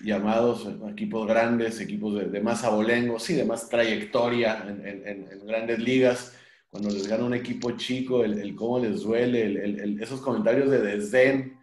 llamados 0.00 0.68
equipos 0.90 1.26
grandes, 1.26 1.80
equipos 1.80 2.30
de, 2.30 2.40
más 2.40 2.64
abolengo, 2.64 3.18
sí, 3.18 3.34
de 3.34 3.44
más 3.44 3.68
trayectoria 3.68 4.64
en, 4.68 5.46
grandes 5.46 5.78
ligas, 5.78 6.36
cuando 6.70 6.90
les 6.90 7.06
gana 7.06 7.24
un 7.24 7.34
equipo 7.34 7.72
chico, 7.72 8.24
el, 8.24 8.54
cómo 8.54 8.78
les 8.78 9.02
duele, 9.02 9.98
esos 10.00 10.20
comentarios 10.20 10.70
de 10.70 10.80
desdén, 10.80 11.56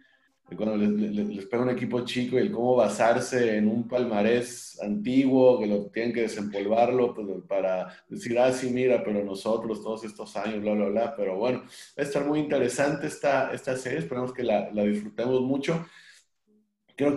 cuando 0.56 0.76
les, 0.76 1.46
pega 1.46 1.62
un 1.62 1.70
equipo 1.70 2.04
chico 2.04 2.36
y 2.36 2.40
el 2.40 2.52
cómo 2.52 2.76
basarse 2.76 3.56
en 3.56 3.68
un 3.68 3.88
palmarés 3.88 4.78
antiguo, 4.82 5.58
que 5.58 5.66
lo 5.66 5.86
tienen 5.86 6.12
que 6.12 6.22
desempolvarlo 6.22 7.14
pues, 7.14 7.26
para 7.48 7.88
decir, 8.08 8.38
ah, 8.38 8.52
sí, 8.52 8.70
mira, 8.70 9.02
pero 9.02 9.24
nosotros 9.24 9.82
todos 9.82 10.04
estos 10.04 10.36
años, 10.36 10.60
bla, 10.60 10.74
bla, 10.74 10.86
bla, 10.86 11.16
pero 11.16 11.36
bueno, 11.36 11.60
va 11.60 11.66
a 11.96 12.02
estar 12.02 12.24
muy 12.24 12.40
interesante 12.40 13.06
esta, 13.06 13.52
esta 13.52 13.76
serie, 13.76 14.00
esperamos 14.00 14.32
que 14.32 14.42
la, 14.42 14.70
la 14.72 14.84
disfrutemos 14.84 15.40
mucho 15.40 15.84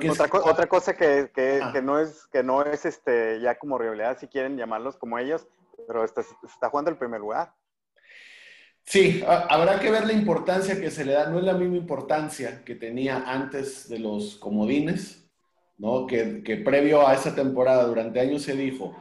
otra, 0.09 0.67
cosa 0.67 0.95
que, 0.95 1.29
que, 1.33 1.81
no 1.83 1.99
es, 1.99 2.27
que 2.27 2.41
no 2.43 2.63
es 2.63 2.85
este, 2.85 3.39
ya 3.41 3.57
como 3.59 3.77
rivalidad, 3.77 4.17
si 4.17 4.27
quieren 4.27 4.57
llamarlos 4.57 4.97
como 4.97 5.19
ellos, 5.19 5.47
pero 5.87 6.03
está, 6.03 6.21
está 6.21 6.69
jugando 6.69 6.89
el 6.89 6.97
primer 6.97 7.19
lugar. 7.19 7.53
Sí, 8.83 9.21
habrá 9.27 9.79
que 9.79 9.91
ver 9.91 10.07
la 10.07 10.13
importancia 10.13 10.79
que 10.79 10.89
se 10.89 11.03
le 11.03 11.11
da. 11.11 11.29
No 11.29 11.39
es 11.39 11.43
la 11.43 11.53
misma 11.53 11.75
importancia 11.75 12.63
que 12.63 12.73
tenía 12.73 13.17
antes 13.27 13.89
de 13.89 13.99
los 13.99 14.37
comodines, 14.37 15.29
¿no? 15.77 16.07
Que, 16.07 16.41
que 16.41 16.55
previo 16.55 17.05
a 17.05 17.13
esa 17.13 17.35
temporada, 17.35 17.83
durante 17.83 18.21
años 18.21 18.43
se 18.43 18.55
dijo. 18.55 18.95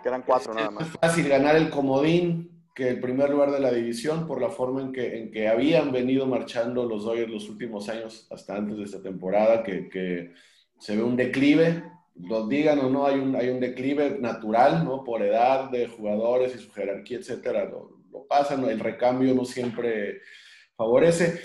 Que 0.00 0.08
eran 0.08 0.22
cuatro 0.22 0.54
nada 0.54 0.70
más. 0.70 0.86
Es 0.86 0.92
fácil 0.92 1.28
ganar 1.28 1.56
el 1.56 1.70
comodín 1.70 2.51
que 2.74 2.88
el 2.88 3.00
primer 3.00 3.30
lugar 3.30 3.50
de 3.50 3.60
la 3.60 3.70
división 3.70 4.26
por 4.26 4.40
la 4.40 4.48
forma 4.48 4.80
en 4.80 4.92
que, 4.92 5.18
en 5.18 5.30
que 5.30 5.48
habían 5.48 5.92
venido 5.92 6.26
marchando 6.26 6.84
los 6.84 7.04
Dodgers 7.04 7.30
los 7.30 7.48
últimos 7.48 7.88
años, 7.88 8.26
hasta 8.30 8.56
antes 8.56 8.78
de 8.78 8.84
esta 8.84 9.02
temporada, 9.02 9.62
que, 9.62 9.88
que 9.88 10.32
se 10.78 10.96
ve 10.96 11.02
un 11.02 11.16
declive, 11.16 11.84
lo 12.16 12.46
digan 12.46 12.78
o 12.80 12.90
no, 12.90 13.06
hay 13.06 13.18
un, 13.18 13.36
hay 13.36 13.48
un 13.48 13.60
declive 13.60 14.18
natural, 14.20 14.84
¿no? 14.84 15.04
Por 15.04 15.22
edad 15.22 15.70
de 15.70 15.88
jugadores 15.88 16.54
y 16.54 16.58
su 16.58 16.70
jerarquía, 16.72 17.18
etcétera, 17.18 17.64
lo, 17.64 18.02
lo 18.10 18.26
pasan, 18.26 18.64
el 18.64 18.80
recambio 18.80 19.34
no 19.34 19.44
siempre 19.44 20.20
favorece. 20.76 21.40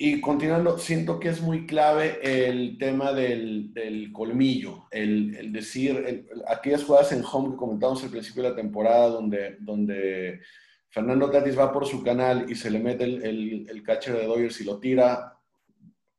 Y 0.00 0.20
continuando, 0.20 0.78
siento 0.78 1.18
que 1.18 1.28
es 1.28 1.40
muy 1.42 1.66
clave 1.66 2.20
el 2.22 2.78
tema 2.78 3.12
del, 3.12 3.74
del 3.74 4.12
colmillo, 4.12 4.86
el, 4.92 5.34
el 5.34 5.52
decir, 5.52 6.24
aquellas 6.46 6.84
jugadas 6.84 7.10
en 7.10 7.24
home 7.24 7.50
que 7.50 7.56
comentamos 7.56 8.04
al 8.04 8.10
principio 8.10 8.44
de 8.44 8.50
la 8.50 8.54
temporada, 8.54 9.08
donde, 9.08 9.56
donde 9.58 10.40
Fernando 10.88 11.28
Tatis 11.28 11.58
va 11.58 11.72
por 11.72 11.84
su 11.84 12.04
canal 12.04 12.48
y 12.48 12.54
se 12.54 12.70
le 12.70 12.78
mete 12.78 13.02
el, 13.02 13.66
el, 13.68 13.82
catcher 13.82 14.16
de 14.16 14.26
Dodgers 14.26 14.60
y 14.60 14.64
lo 14.64 14.78
tira 14.78 15.36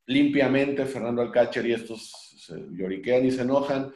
limpiamente, 0.04 0.84
Fernando 0.84 1.22
al 1.22 1.32
catcher 1.32 1.64
y 1.64 1.72
estos 1.72 2.36
se 2.36 2.62
lloriquean 2.72 3.24
y 3.24 3.30
se 3.30 3.40
enojan. 3.40 3.94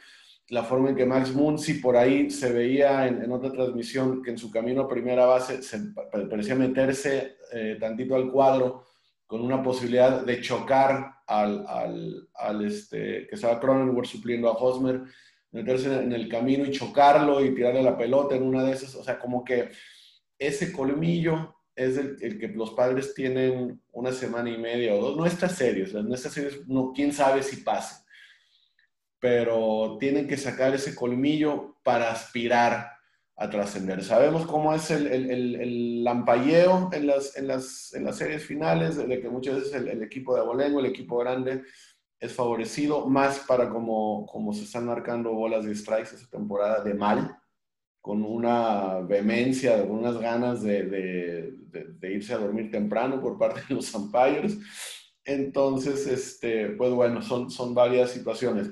La 0.49 0.63
forma 0.63 0.89
en 0.89 0.97
que 0.97 1.05
Max 1.05 1.35
Muncy 1.35 1.75
por 1.75 1.99
ahí 1.99 2.31
se 2.31 2.51
veía 2.55 3.07
en, 3.07 3.23
en 3.23 3.31
otra 3.31 3.53
transmisión 3.53 4.23
que 4.23 4.31
en 4.31 4.39
su 4.39 4.51
camino 4.51 4.81
a 4.81 4.89
primera 4.89 5.27
base 5.27 5.63
se 5.63 5.79
parecía 6.11 6.55
meterse 6.55 7.37
eh, 7.53 7.77
tantito 7.79 8.15
al 8.15 8.31
cuadro 8.31 8.94
con 9.35 9.43
una 9.43 9.65
posibilidad 9.65 10.25
de 10.25 10.41
chocar 10.41 11.13
al, 11.27 11.67
al, 11.67 12.29
al 12.35 12.65
este, 12.65 13.27
que 13.27 13.35
estaba 13.35 13.59
Cronenworth 13.59 14.07
supliendo 14.07 14.49
a 14.49 14.53
Hosmer, 14.53 15.03
meterse 15.51 15.93
en 15.93 16.13
el 16.13 16.29
camino 16.29 16.65
y 16.65 16.71
chocarlo 16.71 17.45
y 17.45 17.53
tirarle 17.53 17.83
la 17.83 17.99
pelota 17.99 18.37
en 18.37 18.45
una 18.45 18.63
de 18.63 18.71
esas. 18.71 18.95
O 18.95 19.03
sea, 19.03 19.19
como 19.19 19.43
que 19.43 19.73
ese 20.39 20.71
colmillo 20.71 21.57
es 21.75 21.97
el, 21.97 22.39
que 22.39 22.47
los 22.47 22.75
padres 22.75 23.13
tienen 23.13 23.83
una 23.91 24.13
semana 24.13 24.51
y 24.51 24.57
media 24.57 24.95
o 24.95 25.01
dos. 25.01 25.17
No 25.17 25.27
está 25.27 25.49
serio, 25.49 25.87
o 25.87 25.89
sea, 25.89 25.99
en 25.99 26.13
estas 26.13 26.33
series 26.33 26.69
no, 26.69 26.93
quién 26.95 27.13
sabe 27.13 27.43
si 27.43 27.57
pasa. 27.57 28.07
Pero 29.19 29.97
tienen 29.99 30.29
que 30.29 30.37
sacar 30.37 30.73
ese 30.77 30.95
colmillo 30.95 31.75
para 31.83 32.13
aspirar 32.13 32.94
a 33.37 33.51
trascender. 33.51 34.05
Sabemos 34.05 34.47
cómo 34.47 34.73
es 34.75 34.91
el, 34.91 35.07
el, 35.09 35.57
el, 35.57 36.05
lampalleo 36.05 36.91
en 36.93 37.07
las, 37.07 37.37
en, 37.37 37.49
las, 37.49 37.93
en 37.95 38.05
las 38.05 38.17
series 38.17 38.45
finales, 38.45 38.97
de 38.97 39.21
que 39.21 39.29
muchas 39.29 39.57
veces 39.57 39.75
el, 39.75 40.03
equipo 40.03 40.35
de 40.35 40.41
Abolengo, 40.41 40.81
el 40.81 40.87
equipo 40.87 41.19
grande, 41.19 41.63
es 42.21 42.33
favorecido 42.33 43.07
más 43.07 43.41
para 43.41 43.69
como, 43.69 44.25
como 44.27 44.53
se 44.53 44.65
están 44.65 44.87
marcando 44.87 45.33
bolas 45.33 45.65
de 45.65 45.75
strikes 45.75 46.15
esa 46.15 46.29
temporada 46.31 46.83
de 46.85 46.95
mal, 46.95 47.37
con 48.01 48.23
una 48.23 49.01
vehemencia, 49.01 49.81
con 49.83 49.99
unas 49.99 50.19
ganas 50.19 50.63
de, 50.63 50.85
de, 50.85 51.53
de, 51.99 52.13
irse 52.13 52.35
a 52.35 52.39
dormir 52.39 52.71
temprano 52.71 53.21
por 53.21 53.37
parte 53.39 53.63
de 53.69 53.75
los 53.75 53.93
umpires. 53.95 54.59
Entonces, 55.25 56.07
este, 56.07 56.69
pues 56.71 56.93
bueno, 56.93 57.23
son, 57.23 57.51
son 57.51 57.75
varias 57.75 58.11
situaciones. 58.11 58.71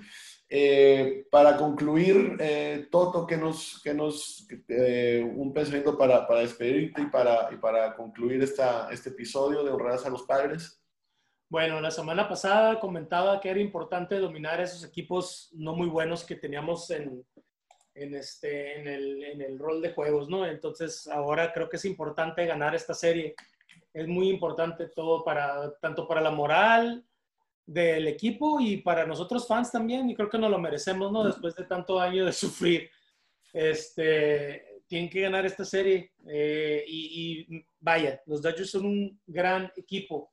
Eh, 0.55 1.27
para 1.31 1.57
concluir, 1.57 2.37
eh, 2.39 2.87
Toto, 2.91 3.27
que 3.27 3.39
nos, 3.39 3.81
que 3.83 3.95
nos 3.95 4.47
eh, 4.69 5.25
un 5.35 5.51
pensamiento 5.51 5.97
para, 5.97 6.29
para, 6.29 6.41
despedirte 6.41 7.01
y 7.01 7.07
para, 7.07 7.49
y 7.51 7.57
para 7.57 7.97
concluir 7.97 8.43
esta, 8.43 8.91
este 8.91 9.09
episodio 9.09 9.65
de 9.65 9.71
Honradas 9.71 10.05
a 10.05 10.11
los 10.11 10.25
Padres. 10.25 10.79
Bueno, 11.49 11.81
la 11.81 11.91
semana 11.91 12.29
pasada 12.29 12.79
comentaba 12.79 13.41
que 13.41 13.49
era 13.49 13.61
importante 13.61 14.19
dominar 14.19 14.61
esos 14.61 14.85
equipos 14.85 15.49
no 15.55 15.75
muy 15.75 15.89
buenos 15.89 16.23
que 16.23 16.37
teníamos 16.37 16.91
en, 16.91 17.25
en, 17.95 18.15
este, 18.15 18.79
en, 18.79 18.89
el, 18.89 19.25
en 19.25 19.41
el 19.41 19.59
rol 19.59 19.81
de 19.81 19.95
juegos, 19.95 20.29
¿no? 20.29 20.45
Entonces, 20.45 21.07
ahora 21.07 21.51
creo 21.55 21.71
que 21.71 21.79
es 21.79 21.85
importante 21.87 22.45
ganar 22.45 22.75
esta 22.75 22.93
serie. 22.93 23.35
Es 23.95 24.07
muy 24.07 24.29
importante 24.29 24.89
todo 24.89 25.25
para, 25.25 25.73
tanto 25.81 26.07
para 26.07 26.21
la 26.21 26.31
moral, 26.31 27.07
del 27.67 28.09
equipo 28.09 28.61
y 28.61 28.79
para 28.79 29.07
nosotros 29.07 29.47
fans 29.47 29.71
también, 29.71 30.09
y 30.11 30.15
creo 30.15 30.29
que 30.29 30.39
nos 30.39 30.51
lo 30.51 30.59
merecemos, 30.59 31.13
¿no? 31.13 31.25
Después 31.25 31.55
de 31.55 31.65
tanto 31.65 32.01
año 32.01 32.25
de 32.27 32.33
sufrir. 32.33 32.91
Este, 33.53 34.83
tienen 34.87 35.11
que 35.11 35.21
ganar 35.23 35.47
esta 35.47 35.65
serie. 35.65 36.13
Eh, 36.27 36.85
y, 36.87 37.65
vaya, 37.81 38.21
los 38.27 38.43
Dodgers 38.43 38.71
son 38.71 38.87
un 38.87 39.21
gran 39.27 39.71
equipo, 39.77 40.33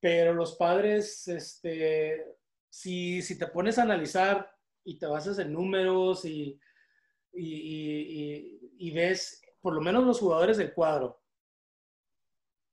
pero 0.00 0.34
los 0.34 0.56
padres, 0.56 1.26
este, 1.28 2.24
si, 2.68 3.22
si 3.22 3.38
te 3.38 3.46
pones 3.46 3.78
a 3.78 3.82
analizar 3.82 4.50
y 4.84 4.98
te 4.98 5.06
basas 5.06 5.38
en 5.38 5.52
números 5.52 6.24
y, 6.24 6.58
y, 7.32 8.58
y 8.78 8.90
ves 8.90 9.42
por 9.60 9.74
lo 9.74 9.80
menos 9.80 10.04
los 10.04 10.20
jugadores 10.20 10.56
del 10.56 10.72
cuadro, 10.72 11.17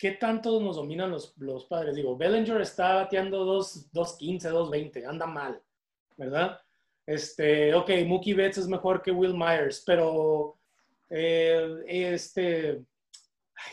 ¿qué 0.05 0.11
tanto 0.11 0.61
nos 0.61 0.75
dominan 0.75 1.09
los, 1.09 1.33
los 1.39 1.65
padres? 1.65 1.95
Digo, 1.95 2.15
Bellinger 2.15 2.61
está 2.61 2.93
bateando 2.93 3.43
2.15, 3.59 4.51
2.20, 4.51 5.03
anda 5.03 5.25
mal, 5.25 5.59
¿verdad? 6.15 6.61
Este, 7.07 7.73
ok, 7.73 7.89
Mookie 8.05 8.35
Betts 8.35 8.59
es 8.59 8.67
mejor 8.67 9.01
que 9.01 9.09
Will 9.09 9.33
Myers, 9.33 9.81
pero 9.83 10.59
eh, 11.09 11.83
este, 11.87 12.83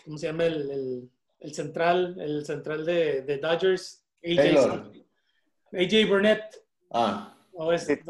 ¿cómo 0.06 0.16
se 0.16 0.28
llama 0.28 0.46
el, 0.46 1.10
el, 1.38 1.54
central, 1.54 2.18
el 2.18 2.46
central 2.46 2.86
de, 2.86 3.20
de 3.20 3.36
Dodgers? 3.36 4.02
AJ, 4.24 4.90
AJ 5.74 6.08
Burnett. 6.08 6.64
Ah. 6.92 7.36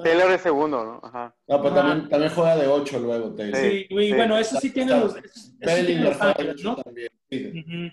Taylor 0.01 0.31
es 0.31 0.43
segundo, 0.43 0.85
¿no? 0.85 1.01
Ajá. 1.03 1.35
No, 1.49 1.61
pero 1.61 1.75
también, 1.75 2.09
también, 2.09 2.33
juega 2.33 2.57
de 2.57 2.69
8 2.69 3.01
luego, 3.01 3.35
Taylor. 3.35 3.61
Sí, 3.61 3.87
y 3.91 4.13
bueno, 4.13 4.39
eso 4.39 4.61
sí 4.61 4.71
tiene 4.71 4.97
los, 4.97 5.17
eso, 5.17 5.51
sí 5.61 6.63
¿no? 6.63 6.77
También. 6.77 7.11
Sí. 7.29 7.93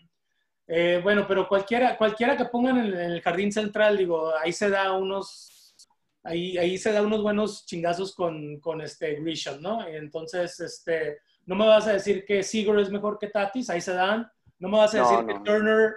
Eh, 0.72 1.00
bueno, 1.02 1.26
pero 1.28 1.48
cualquiera, 1.48 1.98
cualquiera 1.98 2.38
que 2.38 2.46
pongan 2.46 2.78
en, 2.78 2.94
el 2.94 3.22
jardín 3.22 3.52
central, 3.52 3.98
digo, 3.98 4.32
ahí 4.38 4.54
se 4.54 4.70
da 4.70 4.94
unos, 4.94 5.76
ahí, 6.22 6.60
ahí 6.60 6.78
se 6.78 6.92
da 6.92 7.02
unos 7.02 7.24
buenos 7.24 7.66
chingazos 7.66 8.14
con, 8.14 8.60
con 8.60 8.80
este 8.80 9.16
Grisham, 9.16 9.60
¿no? 9.62 9.88
Entonces, 9.88 10.60
este, 10.60 11.22
no 11.48 11.56
me 11.56 11.66
vas 11.66 11.88
a 11.88 11.94
decir 11.94 12.24
que 12.24 12.44
Seager 12.44 12.78
es 12.78 12.92
mejor 12.92 13.18
que 13.18 13.30
Tatis, 13.30 13.72
ahí 13.72 13.82
se 13.82 13.94
dan. 13.94 14.32
No 14.60 14.70
me 14.70 14.78
vas 14.78 14.94
a 14.94 15.00
decir 15.00 15.26
que 15.26 15.40
Turner, 15.44 15.94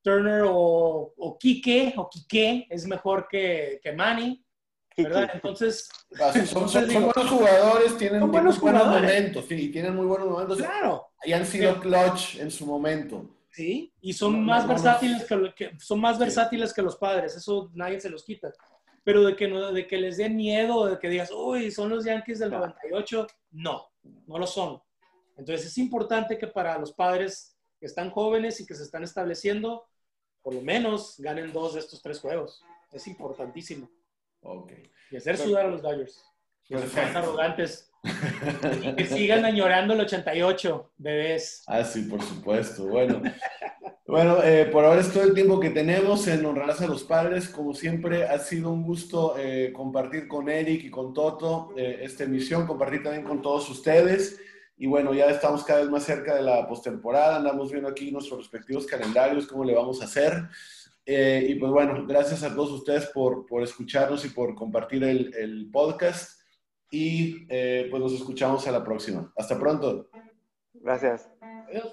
Turner 0.00 0.44
o, 0.46 1.12
o 1.14 1.38
Kike 1.38 1.92
o 1.98 2.08
Kike 2.08 2.68
es 2.70 2.86
mejor 2.86 3.28
que, 3.28 3.80
que 3.82 3.92
Manny. 3.92 4.42
¿verdad? 4.96 5.30
Entonces, 5.34 5.90
son, 6.46 6.70
buenos 6.72 7.30
jugadores, 7.30 7.98
tienen, 7.98 8.30
buenos, 8.30 8.62
momentos, 8.62 9.44
sí, 9.46 9.68
tienen 9.68 9.94
muy 9.94 10.06
buenos 10.06 10.26
momentos. 10.26 10.56
Claro. 10.56 11.08
Y 11.22 11.34
han 11.34 11.44
sido 11.44 11.78
clutch 11.80 12.36
en 12.36 12.50
su 12.50 12.64
momento. 12.64 13.35
Sí, 13.56 13.90
y 14.02 14.12
son 14.12 14.44
más 14.44 14.68
versátiles 14.68 15.24
que, 15.56 15.70
son 15.78 15.98
más 15.98 16.18
versátiles 16.18 16.74
que 16.74 16.82
los 16.82 16.96
padres, 16.96 17.34
eso 17.36 17.70
nadie 17.72 17.98
se 17.98 18.10
los 18.10 18.22
quita. 18.22 18.52
Pero 19.02 19.24
de 19.24 19.34
que, 19.34 19.48
no, 19.48 19.72
de 19.72 19.86
que 19.86 19.96
les 19.96 20.18
dé 20.18 20.28
miedo, 20.28 20.84
de 20.84 20.98
que 20.98 21.08
digas, 21.08 21.30
uy, 21.30 21.70
son 21.70 21.88
los 21.88 22.04
Yankees 22.04 22.40
del 22.40 22.50
98, 22.50 23.26
no, 23.52 23.88
no 24.26 24.38
lo 24.38 24.46
son. 24.46 24.82
Entonces 25.38 25.68
es 25.68 25.78
importante 25.78 26.36
que 26.36 26.48
para 26.48 26.76
los 26.76 26.92
padres 26.92 27.56
que 27.80 27.86
están 27.86 28.10
jóvenes 28.10 28.60
y 28.60 28.66
que 28.66 28.74
se 28.74 28.82
están 28.82 29.04
estableciendo, 29.04 29.86
por 30.42 30.52
lo 30.52 30.60
menos 30.60 31.14
ganen 31.16 31.50
dos 31.50 31.72
de 31.72 31.80
estos 31.80 32.02
tres 32.02 32.20
juegos. 32.20 32.62
Es 32.92 33.06
importantísimo. 33.06 33.88
Okay. 34.42 34.82
Y 35.10 35.16
hacer 35.16 35.38
sudar 35.38 35.64
a 35.64 35.70
los 35.70 35.80
Dodgers. 35.80 36.22
Que 36.68 36.78
sean 36.88 37.16
arrogantes. 37.16 37.92
y 38.82 38.94
que 38.94 39.06
sigan 39.06 39.44
añorando 39.44 39.94
el 39.94 40.00
88, 40.00 40.92
bebés. 40.98 41.64
Ah, 41.66 41.84
sí, 41.84 42.02
por 42.02 42.22
supuesto. 42.22 42.86
Bueno, 42.86 43.22
bueno 44.06 44.42
eh, 44.42 44.66
por 44.66 44.84
ahora 44.84 45.00
es 45.00 45.12
todo 45.12 45.24
el 45.24 45.34
tiempo 45.34 45.60
que 45.60 45.70
tenemos 45.70 46.26
en 46.28 46.44
Honrarás 46.44 46.80
a 46.80 46.86
los 46.86 47.04
Padres. 47.04 47.48
Como 47.48 47.74
siempre, 47.74 48.24
ha 48.24 48.38
sido 48.38 48.70
un 48.70 48.82
gusto 48.82 49.36
eh, 49.38 49.72
compartir 49.72 50.28
con 50.28 50.48
Eric 50.48 50.84
y 50.84 50.90
con 50.90 51.14
Toto 51.14 51.72
eh, 51.76 52.00
esta 52.02 52.24
emisión, 52.24 52.66
compartir 52.66 53.02
también 53.02 53.24
con 53.24 53.42
todos 53.42 53.68
ustedes. 53.70 54.38
Y 54.76 54.86
bueno, 54.86 55.14
ya 55.14 55.26
estamos 55.26 55.64
cada 55.64 55.80
vez 55.80 55.88
más 55.88 56.02
cerca 56.02 56.34
de 56.34 56.42
la 56.42 56.68
postemporada, 56.68 57.36
andamos 57.36 57.70
viendo 57.70 57.88
aquí 57.88 58.12
nuestros 58.12 58.40
respectivos 58.40 58.86
calendarios, 58.86 59.46
cómo 59.46 59.64
le 59.64 59.74
vamos 59.74 60.02
a 60.02 60.04
hacer. 60.04 60.48
y 61.06 61.54
pues 61.54 61.72
bueno, 61.72 62.04
gracias 62.06 62.42
a 62.42 62.54
todos 62.54 62.72
ustedes 62.72 63.06
por, 63.06 63.46
por 63.46 63.62
escucharnos 63.62 64.26
y 64.26 64.28
por 64.28 64.54
compartir 64.54 65.02
el, 65.02 65.32
el 65.34 65.70
podcast 65.72 66.36
y 66.90 67.46
eh, 67.48 67.88
pues 67.90 68.02
nos 68.02 68.12
escuchamos 68.12 68.66
a 68.66 68.72
la 68.72 68.84
próxima. 68.84 69.32
Hasta 69.36 69.58
pronto. 69.58 70.08
Gracias. 70.74 71.30
Adiós. 71.40 71.90